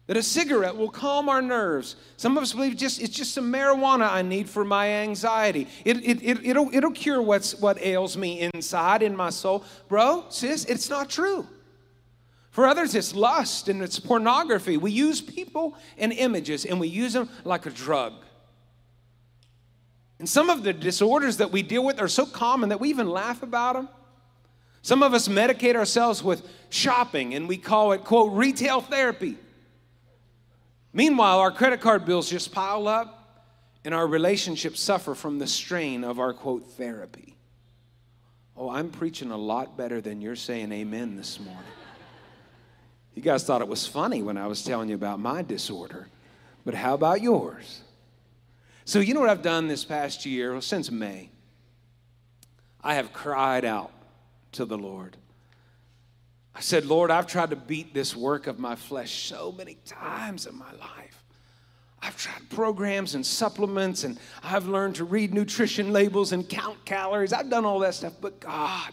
that 0.07 0.15
a 0.15 0.23
cigarette 0.23 0.75
will 0.75 0.89
calm 0.89 1.27
our 1.27 1.41
nerves. 1.41 1.97
Some 2.15 2.37
of 2.37 2.43
us 2.43 2.53
believe 2.53 2.77
just 2.77 3.01
it's 3.01 3.13
just 3.13 3.33
some 3.33 3.51
marijuana 3.51 4.09
I 4.09 4.21
need 4.21 4.49
for 4.49 4.63
my 4.63 4.89
anxiety. 4.89 5.67
It, 5.83 5.97
it, 5.97 6.23
it, 6.23 6.45
it'll, 6.45 6.69
it'll 6.73 6.91
cure 6.91 7.21
what's, 7.21 7.53
what 7.55 7.79
ails 7.81 8.15
me 8.17 8.39
inside 8.39 9.03
in 9.03 9.15
my 9.15 9.29
soul. 9.29 9.65
Bro, 9.89 10.25
sis, 10.29 10.65
it's 10.65 10.89
not 10.89 11.09
true. 11.09 11.45
For 12.51 12.65
others, 12.65 12.95
it's 12.95 13.13
lust 13.13 13.67
and 13.67 13.83
it's 13.83 13.99
pornography. 13.99 14.77
We 14.77 14.91
use 14.91 15.21
people 15.21 15.75
and 15.97 16.11
images 16.13 16.65
and 16.65 16.79
we 16.79 16.87
use 16.87 17.13
them 17.13 17.29
like 17.43 17.65
a 17.65 17.69
drug. 17.69 18.13
And 20.19 20.27
some 20.27 20.49
of 20.49 20.63
the 20.63 20.73
disorders 20.73 21.37
that 21.37 21.51
we 21.51 21.61
deal 21.61 21.85
with 21.85 22.01
are 22.01 22.07
so 22.07 22.25
common 22.25 22.69
that 22.69 22.79
we 22.79 22.89
even 22.89 23.09
laugh 23.09 23.43
about 23.43 23.75
them. 23.75 23.89
Some 24.81 25.03
of 25.03 25.13
us 25.13 25.27
medicate 25.27 25.75
ourselves 25.75 26.23
with 26.23 26.47
shopping 26.69 27.35
and 27.35 27.47
we 27.47 27.57
call 27.57 27.91
it, 27.91 28.05
quote, 28.05 28.31
retail 28.31 28.79
therapy. 28.79 29.37
Meanwhile, 30.97 31.37
our 31.41 31.51
credit 31.51 31.79
card 31.79 32.05
bills 32.05 32.27
just 32.27 32.51
pile 32.51 32.87
up 32.87 33.45
and 33.85 33.93
our 33.93 34.07
relationships 34.07 34.81
suffer 34.81 35.13
from 35.13 35.37
the 35.37 35.45
strain 35.45 36.03
of 36.03 36.19
our, 36.19 36.33
quote, 36.33 36.71
therapy. 36.71 37.35
Oh, 38.57 38.71
I'm 38.71 38.89
preaching 38.89 39.29
a 39.29 39.37
lot 39.37 39.77
better 39.77 40.01
than 40.01 40.21
you're 40.21 40.35
saying 40.35 40.71
amen 40.71 41.15
this 41.15 41.39
morning. 41.39 41.61
You 43.13 43.21
guys 43.21 43.43
thought 43.43 43.61
it 43.61 43.67
was 43.67 43.85
funny 43.85 44.23
when 44.23 44.37
I 44.37 44.47
was 44.47 44.63
telling 44.63 44.89
you 44.89 44.95
about 44.95 45.19
my 45.19 45.43
disorder, 45.43 46.07
but 46.65 46.73
how 46.73 46.95
about 46.95 47.21
yours? 47.21 47.81
So, 48.83 48.97
you 48.97 49.13
know 49.13 49.19
what 49.19 49.29
I've 49.29 49.43
done 49.43 49.67
this 49.67 49.85
past 49.85 50.25
year, 50.25 50.53
well, 50.53 50.61
since 50.61 50.89
May? 50.89 51.29
I 52.83 52.95
have 52.95 53.13
cried 53.13 53.65
out 53.65 53.91
to 54.53 54.65
the 54.65 54.79
Lord. 54.79 55.15
I 56.57 56.59
said, 56.59 56.87
Lord, 56.87 57.11
I've 57.11 57.27
tried 57.27 57.51
to 57.51 57.55
beat 57.55 57.93
this 57.93 58.15
work 58.15 58.47
of 58.47 58.57
my 58.57 58.75
flesh 58.75 59.25
so 59.29 59.51
many 59.51 59.77
times 59.85 60.47
in 60.47 60.57
my 60.57 60.71
life. 60.71 61.23
I've 62.01 62.17
tried 62.17 62.49
programs 62.49 63.13
and 63.13 63.23
supplements, 63.23 64.03
and 64.03 64.17
I've 64.41 64.67
learned 64.67 64.95
to 64.95 65.03
read 65.03 65.35
nutrition 65.35 65.93
labels 65.93 66.31
and 66.31 66.49
count 66.49 66.83
calories. 66.83 67.31
I've 67.31 67.51
done 67.51 67.63
all 67.63 67.77
that 67.79 67.93
stuff, 67.93 68.13
but 68.19 68.39
God, 68.39 68.91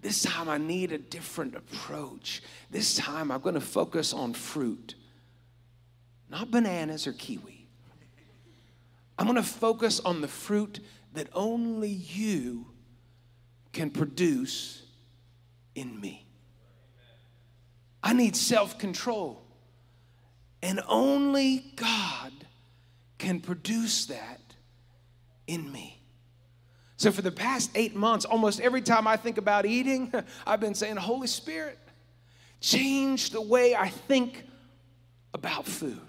this 0.00 0.22
time 0.22 0.48
I 0.48 0.58
need 0.58 0.90
a 0.90 0.98
different 0.98 1.54
approach. 1.54 2.42
This 2.68 2.96
time 2.96 3.30
I'm 3.30 3.42
going 3.42 3.54
to 3.54 3.60
focus 3.60 4.12
on 4.12 4.34
fruit, 4.34 4.96
not 6.28 6.50
bananas 6.50 7.06
or 7.06 7.12
kiwi. 7.12 7.68
I'm 9.16 9.26
going 9.26 9.36
to 9.36 9.42
focus 9.44 10.00
on 10.00 10.20
the 10.20 10.28
fruit 10.28 10.80
that 11.14 11.28
only 11.32 11.90
you 11.90 12.66
can 13.72 13.90
produce 13.90 14.82
in 15.76 16.00
me. 16.00 16.27
I 18.02 18.12
need 18.12 18.36
self 18.36 18.78
control. 18.78 19.42
And 20.62 20.80
only 20.88 21.72
God 21.76 22.32
can 23.18 23.40
produce 23.40 24.06
that 24.06 24.40
in 25.46 25.70
me. 25.70 26.00
So, 26.96 27.12
for 27.12 27.22
the 27.22 27.30
past 27.30 27.70
eight 27.76 27.94
months, 27.94 28.24
almost 28.24 28.60
every 28.60 28.82
time 28.82 29.06
I 29.06 29.16
think 29.16 29.38
about 29.38 29.66
eating, 29.66 30.12
I've 30.46 30.60
been 30.60 30.74
saying, 30.74 30.96
Holy 30.96 31.28
Spirit, 31.28 31.78
change 32.60 33.30
the 33.30 33.40
way 33.40 33.74
I 33.74 33.88
think 33.88 34.44
about 35.32 35.64
food. 35.64 36.00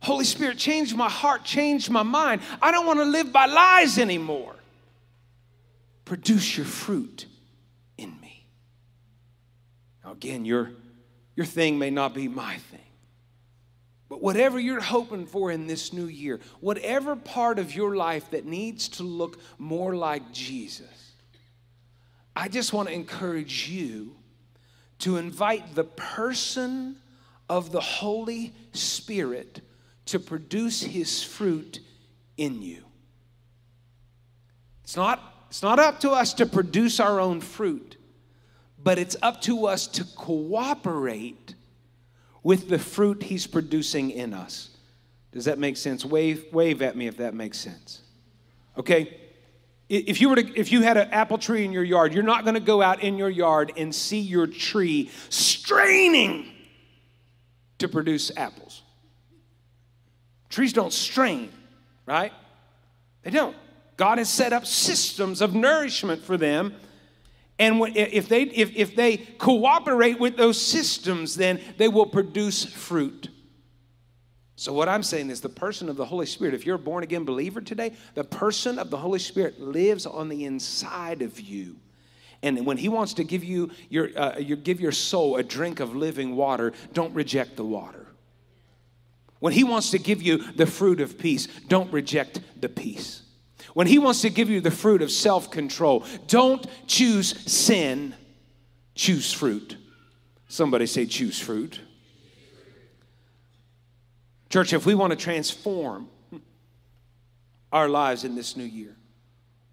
Holy 0.00 0.24
Spirit, 0.24 0.58
change 0.58 0.94
my 0.94 1.08
heart, 1.08 1.42
change 1.42 1.90
my 1.90 2.04
mind. 2.04 2.40
I 2.62 2.70
don't 2.70 2.86
want 2.86 3.00
to 3.00 3.04
live 3.04 3.32
by 3.32 3.46
lies 3.46 3.98
anymore. 3.98 4.54
Produce 6.04 6.56
your 6.56 6.66
fruit 6.66 7.26
in 7.98 8.20
me. 8.20 8.46
Now, 10.04 10.12
again, 10.12 10.44
your, 10.44 10.70
your 11.36 11.46
thing 11.46 11.78
may 11.78 11.90
not 11.90 12.14
be 12.14 12.26
my 12.26 12.56
thing. 12.56 12.80
But 14.08 14.22
whatever 14.22 14.58
you're 14.58 14.80
hoping 14.80 15.26
for 15.26 15.50
in 15.50 15.66
this 15.66 15.92
new 15.92 16.06
year, 16.06 16.40
whatever 16.60 17.16
part 17.16 17.58
of 17.58 17.74
your 17.74 17.96
life 17.96 18.30
that 18.30 18.46
needs 18.46 18.88
to 18.90 19.02
look 19.02 19.38
more 19.58 19.94
like 19.94 20.32
Jesus, 20.32 21.12
I 22.34 22.48
just 22.48 22.72
want 22.72 22.88
to 22.88 22.94
encourage 22.94 23.68
you 23.68 24.16
to 25.00 25.16
invite 25.16 25.74
the 25.74 25.84
person 25.84 26.96
of 27.48 27.72
the 27.72 27.80
Holy 27.80 28.54
Spirit 28.72 29.60
to 30.06 30.18
produce 30.18 30.82
his 30.82 31.22
fruit 31.22 31.80
in 32.36 32.62
you. 32.62 32.84
It's 34.84 34.96
not, 34.96 35.46
it's 35.48 35.62
not 35.62 35.78
up 35.78 36.00
to 36.00 36.10
us 36.10 36.34
to 36.34 36.46
produce 36.46 37.00
our 37.00 37.18
own 37.18 37.40
fruit, 37.40 37.96
but 38.86 39.00
it's 39.00 39.16
up 39.20 39.40
to 39.40 39.66
us 39.66 39.88
to 39.88 40.04
cooperate 40.14 41.56
with 42.44 42.68
the 42.68 42.78
fruit 42.78 43.20
he's 43.20 43.44
producing 43.44 44.12
in 44.12 44.32
us. 44.32 44.70
Does 45.32 45.46
that 45.46 45.58
make 45.58 45.76
sense? 45.76 46.04
Wave, 46.04 46.44
wave 46.52 46.80
at 46.82 46.96
me 46.96 47.08
if 47.08 47.16
that 47.16 47.34
makes 47.34 47.58
sense. 47.58 48.02
Okay? 48.78 49.18
If 49.88 50.20
you 50.20 50.28
were 50.28 50.36
to, 50.36 50.56
if 50.56 50.70
you 50.70 50.82
had 50.82 50.96
an 50.98 51.08
apple 51.10 51.36
tree 51.36 51.64
in 51.64 51.72
your 51.72 51.82
yard, 51.82 52.14
you're 52.14 52.22
not 52.22 52.44
going 52.44 52.54
to 52.54 52.60
go 52.60 52.80
out 52.80 53.02
in 53.02 53.18
your 53.18 53.28
yard 53.28 53.72
and 53.76 53.92
see 53.92 54.20
your 54.20 54.46
tree 54.46 55.10
straining 55.30 56.46
to 57.78 57.88
produce 57.88 58.30
apples. 58.36 58.82
Trees 60.48 60.72
don't 60.72 60.92
strain, 60.92 61.50
right? 62.06 62.32
They 63.24 63.32
don't. 63.32 63.56
God 63.96 64.18
has 64.18 64.30
set 64.30 64.52
up 64.52 64.64
systems 64.64 65.42
of 65.42 65.56
nourishment 65.56 66.22
for 66.22 66.36
them. 66.36 66.76
And 67.58 67.80
if 67.96 68.28
they, 68.28 68.42
if, 68.42 68.76
if 68.76 68.94
they 68.94 69.16
cooperate 69.16 70.20
with 70.20 70.36
those 70.36 70.60
systems, 70.60 71.36
then 71.36 71.60
they 71.78 71.88
will 71.88 72.06
produce 72.06 72.64
fruit. 72.64 73.30
So, 74.56 74.72
what 74.72 74.88
I'm 74.88 75.02
saying 75.02 75.30
is, 75.30 75.42
the 75.42 75.48
person 75.50 75.88
of 75.88 75.96
the 75.96 76.04
Holy 76.04 76.26
Spirit, 76.26 76.54
if 76.54 76.64
you're 76.64 76.76
a 76.76 76.78
born 76.78 77.02
again 77.02 77.24
believer 77.24 77.60
today, 77.60 77.92
the 78.14 78.24
person 78.24 78.78
of 78.78 78.90
the 78.90 78.96
Holy 78.96 79.18
Spirit 79.18 79.60
lives 79.60 80.06
on 80.06 80.28
the 80.28 80.44
inside 80.46 81.20
of 81.20 81.38
you. 81.38 81.76
And 82.42 82.64
when 82.64 82.78
He 82.78 82.88
wants 82.88 83.14
to 83.14 83.24
give 83.24 83.44
you 83.44 83.70
your, 83.90 84.08
uh, 84.16 84.38
your, 84.38 84.56
give 84.56 84.80
your 84.80 84.92
soul 84.92 85.36
a 85.36 85.42
drink 85.42 85.80
of 85.80 85.94
living 85.94 86.36
water, 86.36 86.72
don't 86.94 87.14
reject 87.14 87.56
the 87.56 87.64
water. 87.64 88.06
When 89.38 89.52
He 89.52 89.64
wants 89.64 89.90
to 89.90 89.98
give 89.98 90.22
you 90.22 90.38
the 90.38 90.66
fruit 90.66 91.00
of 91.00 91.18
peace, 91.18 91.48
don't 91.68 91.92
reject 91.92 92.40
the 92.58 92.70
peace. 92.70 93.22
When 93.74 93.86
He 93.86 93.98
wants 93.98 94.22
to 94.22 94.30
give 94.30 94.48
you 94.48 94.60
the 94.60 94.70
fruit 94.70 95.02
of 95.02 95.10
self 95.10 95.50
control, 95.50 96.04
don't 96.26 96.66
choose 96.86 97.28
sin, 97.50 98.14
choose 98.94 99.32
fruit. 99.32 99.76
Somebody 100.48 100.86
say, 100.86 101.06
choose 101.06 101.38
fruit. 101.38 101.80
Church, 104.48 104.72
if 104.72 104.86
we 104.86 104.94
want 104.94 105.10
to 105.10 105.16
transform 105.16 106.08
our 107.72 107.88
lives 107.88 108.24
in 108.24 108.34
this 108.34 108.56
new 108.56 108.64
year, 108.64 108.96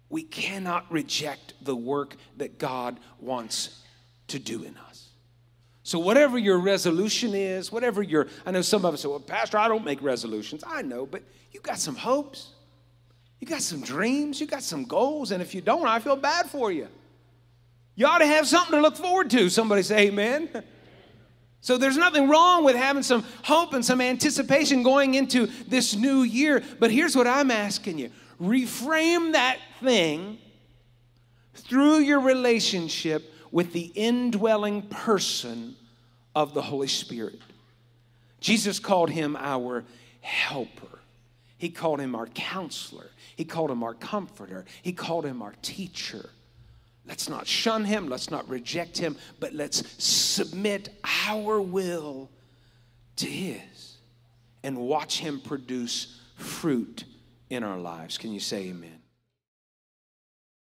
we 0.08 0.22
cannot 0.22 0.90
reject 0.92 1.54
the 1.62 1.74
work 1.74 2.16
that 2.36 2.58
God 2.58 2.98
wants 3.20 3.82
to 4.28 4.38
do 4.38 4.62
in 4.64 4.76
us. 4.76 5.08
So, 5.82 5.98
whatever 5.98 6.38
your 6.38 6.58
resolution 6.58 7.34
is, 7.34 7.70
whatever 7.70 8.02
your, 8.02 8.26
I 8.46 8.50
know 8.50 8.62
some 8.62 8.84
of 8.84 8.94
us 8.94 9.02
say, 9.02 9.08
well, 9.08 9.20
Pastor, 9.20 9.58
I 9.58 9.68
don't 9.68 9.84
make 9.84 10.02
resolutions. 10.02 10.64
I 10.66 10.82
know, 10.82 11.04
but 11.04 11.22
you 11.52 11.60
got 11.60 11.78
some 11.78 11.94
hopes, 11.94 12.52
you 13.44 13.50
got 13.50 13.60
some 13.60 13.82
dreams, 13.82 14.40
you 14.40 14.46
got 14.46 14.62
some 14.62 14.84
goals, 14.84 15.30
and 15.30 15.42
if 15.42 15.54
you 15.54 15.60
don't, 15.60 15.86
I 15.86 15.98
feel 15.98 16.16
bad 16.16 16.48
for 16.48 16.72
you. 16.72 16.88
You 17.94 18.06
ought 18.06 18.18
to 18.18 18.26
have 18.26 18.48
something 18.48 18.74
to 18.74 18.80
look 18.80 18.96
forward 18.96 19.28
to. 19.30 19.50
Somebody 19.50 19.82
say, 19.82 20.08
Amen. 20.08 20.48
So 21.60 21.78
there's 21.78 21.96
nothing 21.96 22.28
wrong 22.28 22.62
with 22.62 22.76
having 22.76 23.02
some 23.02 23.24
hope 23.42 23.72
and 23.72 23.82
some 23.82 24.02
anticipation 24.02 24.82
going 24.82 25.14
into 25.14 25.46
this 25.66 25.96
new 25.96 26.20
year. 26.20 26.62
But 26.78 26.90
here's 26.90 27.16
what 27.16 27.26
I'm 27.26 27.50
asking 27.50 27.98
you 27.98 28.10
reframe 28.38 29.32
that 29.32 29.56
thing 29.80 30.36
through 31.54 32.00
your 32.00 32.20
relationship 32.20 33.32
with 33.50 33.72
the 33.72 33.90
indwelling 33.94 34.82
person 34.82 35.74
of 36.34 36.52
the 36.52 36.60
Holy 36.60 36.86
Spirit. 36.86 37.40
Jesus 38.40 38.78
called 38.78 39.08
him 39.08 39.34
our 39.34 39.84
helper. 40.20 40.94
He 41.56 41.70
called 41.70 41.98
him 41.98 42.14
our 42.14 42.26
counselor. 42.26 43.06
He 43.36 43.44
called 43.44 43.70
him 43.70 43.82
our 43.82 43.94
comforter. 43.94 44.64
He 44.82 44.92
called 44.92 45.24
him 45.24 45.42
our 45.42 45.54
teacher. 45.62 46.30
Let's 47.06 47.28
not 47.28 47.46
shun 47.46 47.84
him, 47.84 48.08
let's 48.08 48.30
not 48.30 48.48
reject 48.48 48.96
him, 48.96 49.16
but 49.38 49.52
let's 49.52 49.82
submit 50.02 50.88
our 51.28 51.60
will 51.60 52.30
to 53.16 53.26
his 53.26 53.96
and 54.62 54.78
watch 54.78 55.18
him 55.18 55.40
produce 55.40 56.18
fruit 56.36 57.04
in 57.50 57.62
our 57.62 57.78
lives. 57.78 58.16
Can 58.16 58.32
you 58.32 58.40
say 58.40 58.68
amen? 58.68 59.03